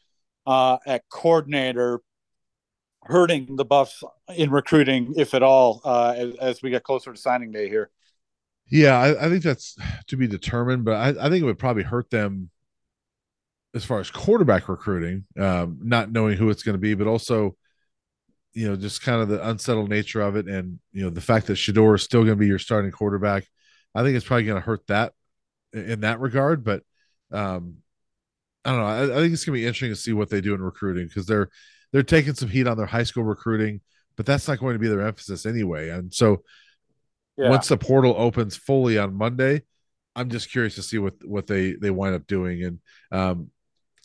uh, 0.46 0.78
at 0.86 1.08
coordinator 1.08 2.00
hurting 3.04 3.56
the 3.56 3.64
Buffs 3.64 4.02
in 4.34 4.50
recruiting, 4.50 5.14
if 5.16 5.34
at 5.34 5.42
all, 5.42 5.80
uh, 5.84 6.14
as, 6.16 6.34
as, 6.36 6.62
we 6.62 6.70
get 6.70 6.84
closer 6.84 7.12
to 7.12 7.18
signing 7.18 7.50
day 7.50 7.68
here? 7.68 7.90
Yeah, 8.70 8.98
I, 8.98 9.26
I 9.26 9.28
think 9.28 9.42
that's 9.42 9.76
to 10.06 10.16
be 10.16 10.28
determined, 10.28 10.84
but 10.84 10.94
I, 10.94 11.08
I, 11.08 11.28
think 11.28 11.42
it 11.42 11.44
would 11.44 11.58
probably 11.58 11.82
hurt 11.82 12.10
them 12.10 12.50
as 13.74 13.84
far 13.84 13.98
as 13.98 14.10
quarterback 14.10 14.68
recruiting, 14.68 15.24
um, 15.36 15.80
not 15.82 16.12
knowing 16.12 16.36
who 16.36 16.48
it's 16.48 16.62
going 16.62 16.74
to 16.74 16.80
be, 16.80 16.94
but 16.94 17.08
also 17.08 17.56
you 18.54 18.68
know, 18.68 18.76
just 18.76 19.02
kind 19.02 19.22
of 19.22 19.28
the 19.28 19.48
unsettled 19.48 19.88
nature 19.88 20.20
of 20.20 20.36
it, 20.36 20.46
and 20.46 20.78
you 20.92 21.02
know, 21.02 21.10
the 21.10 21.20
fact 21.20 21.46
that 21.46 21.54
Shedeur 21.54 21.94
is 21.94 22.02
still 22.02 22.20
going 22.20 22.36
to 22.36 22.40
be 22.40 22.46
your 22.46 22.58
starting 22.58 22.90
quarterback, 22.90 23.46
I 23.94 24.02
think 24.02 24.16
it's 24.16 24.26
probably 24.26 24.44
going 24.44 24.60
to 24.60 24.66
hurt 24.66 24.86
that 24.88 25.12
in 25.72 26.00
that 26.00 26.20
regard. 26.20 26.64
But 26.64 26.82
um, 27.30 27.78
I 28.64 28.70
don't 28.70 28.80
know. 28.80 28.86
I, 28.86 29.02
I 29.18 29.20
think 29.20 29.32
it's 29.32 29.44
gonna 29.44 29.56
be 29.56 29.66
interesting 29.66 29.90
to 29.90 29.96
see 29.96 30.12
what 30.12 30.30
they 30.30 30.40
do 30.40 30.54
in 30.54 30.60
recruiting 30.60 31.06
because 31.08 31.26
they're 31.26 31.48
they're 31.92 32.02
taking 32.02 32.34
some 32.34 32.48
heat 32.48 32.66
on 32.66 32.76
their 32.76 32.86
high 32.86 33.02
school 33.02 33.24
recruiting, 33.24 33.80
but 34.16 34.26
that's 34.26 34.48
not 34.48 34.58
going 34.58 34.74
to 34.74 34.78
be 34.78 34.88
their 34.88 35.06
emphasis 35.06 35.46
anyway. 35.46 35.90
And 35.90 36.12
so 36.12 36.42
yeah. 37.36 37.50
once 37.50 37.68
the 37.68 37.76
portal 37.76 38.14
opens 38.16 38.56
fully 38.56 38.98
on 38.98 39.14
Monday, 39.14 39.62
I'm 40.14 40.30
just 40.30 40.50
curious 40.50 40.74
to 40.76 40.82
see 40.82 40.98
what 40.98 41.14
what 41.24 41.46
they 41.46 41.74
they 41.74 41.90
wind 41.90 42.14
up 42.14 42.26
doing. 42.26 42.62
And 42.62 42.78
um, 43.10 43.50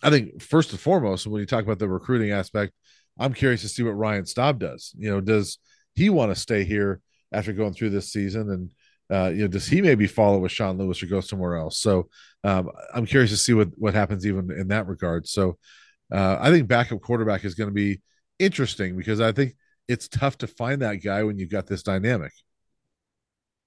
I 0.01 0.09
think 0.09 0.41
first 0.41 0.71
and 0.71 0.79
foremost, 0.79 1.27
when 1.27 1.39
you 1.39 1.45
talk 1.45 1.63
about 1.63 1.79
the 1.79 1.87
recruiting 1.87 2.31
aspect, 2.31 2.73
I'm 3.19 3.33
curious 3.33 3.61
to 3.61 3.69
see 3.69 3.83
what 3.83 3.91
Ryan 3.91 4.25
Staub 4.25 4.59
does. 4.59 4.93
You 4.97 5.11
know, 5.11 5.21
does 5.21 5.59
he 5.95 6.09
want 6.09 6.31
to 6.31 6.39
stay 6.39 6.63
here 6.63 7.01
after 7.31 7.53
going 7.53 7.73
through 7.73 7.91
this 7.91 8.11
season? 8.11 8.49
And 8.49 8.71
uh, 9.11 9.31
you 9.33 9.41
know, 9.41 9.47
does 9.47 9.67
he 9.67 9.81
maybe 9.81 10.07
follow 10.07 10.39
with 10.39 10.51
Sean 10.51 10.77
Lewis 10.77 11.01
or 11.01 11.07
go 11.07 11.21
somewhere 11.21 11.55
else? 11.55 11.79
So 11.79 12.09
um, 12.43 12.69
I'm 12.93 13.05
curious 13.05 13.31
to 13.31 13.37
see 13.37 13.53
what 13.53 13.69
what 13.77 13.93
happens 13.93 14.25
even 14.25 14.51
in 14.51 14.67
that 14.69 14.87
regard. 14.87 15.27
So 15.27 15.57
uh, 16.11 16.37
I 16.39 16.51
think 16.51 16.67
backup 16.67 17.01
quarterback 17.01 17.45
is 17.45 17.55
going 17.55 17.69
to 17.69 17.73
be 17.73 18.01
interesting 18.39 18.97
because 18.97 19.21
I 19.21 19.31
think 19.31 19.55
it's 19.87 20.07
tough 20.07 20.37
to 20.39 20.47
find 20.47 20.81
that 20.81 20.95
guy 20.95 21.23
when 21.23 21.37
you've 21.37 21.51
got 21.51 21.67
this 21.67 21.83
dynamic. 21.83 22.33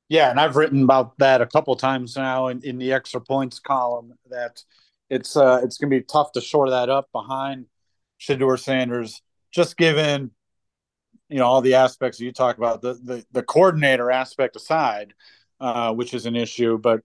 Yeah, 0.09 0.31
and 0.31 0.40
I've 0.40 0.57
written 0.57 0.83
about 0.83 1.16
that 1.18 1.40
a 1.40 1.46
couple 1.46 1.74
times 1.76 2.16
now 2.16 2.48
in, 2.48 2.61
in 2.64 2.79
the 2.79 2.92
extra 2.92 3.20
points 3.20 3.61
column 3.61 4.14
that 4.29 4.62
it's 5.09 5.37
uh, 5.37 5.61
it's 5.62 5.79
going 5.79 5.90
to 5.90 5.98
be 5.98 6.05
tough 6.05 6.33
to 6.33 6.40
shore 6.40 6.70
that 6.70 6.90
up 6.90 7.09
behind 7.12 7.66
Shedeur 8.20 8.59
Sanders, 8.59 9.22
just 9.53 9.76
given 9.76 10.33
you 11.31 11.38
know 11.38 11.47
all 11.47 11.61
the 11.61 11.75
aspects 11.75 12.21
you 12.21 12.33
talk 12.33 12.59
about 12.59 12.83
the 12.83 12.95
the, 12.95 13.25
the 13.33 13.43
coordinator 13.43 14.11
aspect 14.11 14.57
aside, 14.57 15.14
uh, 15.61 15.95
which 15.95 16.12
is 16.12 16.27
an 16.27 16.37
issue, 16.37 16.79
but 16.79 17.03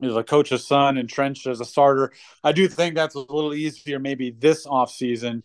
know, 0.00 0.14
the 0.14 0.24
coach's 0.24 0.66
son 0.66 0.96
entrenched 0.98 1.46
as 1.46 1.60
a 1.60 1.64
starter. 1.64 2.12
I 2.44 2.52
do 2.52 2.68
think 2.68 2.94
that's 2.94 3.14
a 3.14 3.20
little 3.20 3.54
easier 3.54 3.98
maybe 3.98 4.30
this 4.30 4.66
off 4.66 4.90
season, 4.90 5.42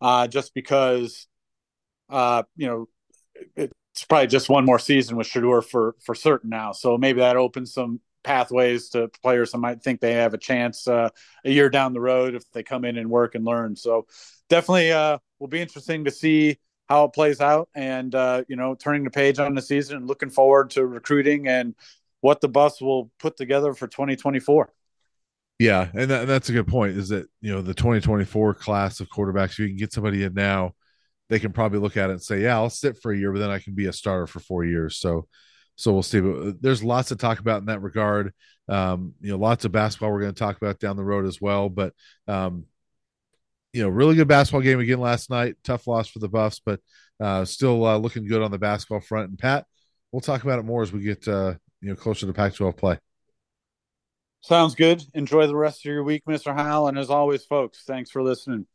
uh, 0.00 0.26
just 0.26 0.54
because 0.54 1.26
uh, 2.10 2.42
you 2.56 2.66
know 2.66 2.88
it's 3.94 4.04
probably 4.08 4.26
just 4.26 4.48
one 4.48 4.64
more 4.64 4.78
season 4.78 5.16
with 5.16 5.28
Shedeur 5.28 5.64
for 5.64 5.96
for 6.04 6.14
certain 6.14 6.50
now. 6.50 6.72
So 6.72 6.98
maybe 6.98 7.20
that 7.20 7.36
opens 7.36 7.72
some 7.72 8.00
pathways 8.22 8.88
to 8.90 9.08
players 9.22 9.52
that 9.52 9.58
might 9.58 9.82
think 9.82 10.00
they 10.00 10.14
have 10.14 10.34
a 10.34 10.38
chance 10.38 10.88
uh, 10.88 11.10
a 11.44 11.50
year 11.50 11.68
down 11.68 11.92
the 11.92 12.00
road 12.00 12.34
if 12.34 12.50
they 12.52 12.62
come 12.62 12.84
in 12.84 12.96
and 12.96 13.10
work 13.10 13.34
and 13.34 13.44
learn. 13.44 13.76
So 13.76 14.06
definitely 14.48 14.92
uh, 14.92 15.18
will 15.38 15.48
be 15.48 15.60
interesting 15.60 16.04
to 16.04 16.10
see 16.10 16.58
how 16.88 17.04
it 17.04 17.12
plays 17.12 17.40
out 17.40 17.68
and 17.74 18.14
uh, 18.14 18.42
you 18.48 18.56
know 18.56 18.74
turning 18.74 19.04
the 19.04 19.10
page 19.10 19.38
on 19.38 19.54
the 19.54 19.62
season 19.62 19.96
and 19.96 20.06
looking 20.06 20.30
forward 20.30 20.70
to 20.70 20.86
recruiting 20.86 21.48
and 21.48 21.74
what 22.20 22.40
the 22.40 22.48
Buffs 22.48 22.80
will 22.80 23.10
put 23.18 23.36
together 23.36 23.74
for 23.74 23.86
2024. 23.86 24.72
Yeah, 25.58 25.88
and, 25.92 26.10
and 26.10 26.28
that's 26.28 26.48
a 26.48 26.52
good 26.52 26.66
point. 26.66 26.96
Is 26.96 27.10
that 27.10 27.26
you 27.40 27.52
know 27.52 27.62
the 27.62 27.74
2024 27.74 28.54
class 28.54 29.00
of 29.00 29.08
quarterbacks, 29.08 29.58
you 29.58 29.68
can 29.68 29.76
get 29.76 29.92
somebody 29.92 30.24
in 30.24 30.34
now 30.34 30.74
they 31.28 31.38
can 31.38 31.52
probably 31.52 31.78
look 31.78 31.96
at 31.96 32.10
it 32.10 32.14
and 32.14 32.22
say, 32.22 32.42
yeah, 32.42 32.56
I'll 32.56 32.70
sit 32.70 32.98
for 33.00 33.12
a 33.12 33.16
year, 33.16 33.32
but 33.32 33.38
then 33.38 33.50
I 33.50 33.58
can 33.58 33.74
be 33.74 33.86
a 33.86 33.92
starter 33.92 34.26
for 34.26 34.40
four 34.40 34.64
years. 34.64 34.98
So, 34.98 35.26
so 35.76 35.92
we'll 35.92 36.02
see. 36.02 36.20
But 36.20 36.36
uh, 36.36 36.52
there's 36.60 36.84
lots 36.84 37.08
to 37.08 37.16
talk 37.16 37.40
about 37.40 37.60
in 37.60 37.66
that 37.66 37.82
regard. 37.82 38.32
Um, 38.68 39.14
you 39.20 39.30
know, 39.30 39.38
lots 39.38 39.64
of 39.64 39.72
basketball 39.72 40.12
we're 40.12 40.20
going 40.20 40.34
to 40.34 40.38
talk 40.38 40.56
about 40.56 40.78
down 40.78 40.96
the 40.96 41.04
road 41.04 41.26
as 41.26 41.40
well. 41.40 41.68
But, 41.68 41.94
um, 42.28 42.66
you 43.74 43.82
know, 43.82 43.88
really 43.88 44.14
good 44.14 44.28
basketball 44.28 44.60
game 44.60 44.78
again 44.78 45.00
last 45.00 45.30
night. 45.30 45.56
Tough 45.64 45.88
loss 45.88 46.08
for 46.08 46.20
the 46.20 46.28
Buffs, 46.28 46.60
but 46.64 46.80
uh, 47.20 47.44
still 47.44 47.84
uh, 47.84 47.98
looking 47.98 48.24
good 48.24 48.40
on 48.40 48.52
the 48.52 48.58
basketball 48.58 49.00
front. 49.00 49.30
And 49.30 49.38
Pat, 49.38 49.66
we'll 50.12 50.20
talk 50.20 50.44
about 50.44 50.60
it 50.60 50.64
more 50.64 50.82
as 50.82 50.92
we 50.92 51.00
get 51.00 51.26
uh, 51.26 51.54
you 51.80 51.88
know 51.88 51.96
closer 51.96 52.26
to 52.26 52.32
Pac-12 52.32 52.76
play. 52.76 52.98
Sounds 54.42 54.76
good. 54.76 55.02
Enjoy 55.14 55.48
the 55.48 55.56
rest 55.56 55.84
of 55.84 55.90
your 55.90 56.04
week, 56.04 56.22
Mr. 56.28 56.54
Howell. 56.54 56.88
And 56.88 56.98
as 56.98 57.10
always, 57.10 57.44
folks, 57.44 57.82
thanks 57.84 58.10
for 58.10 58.22
listening. 58.22 58.66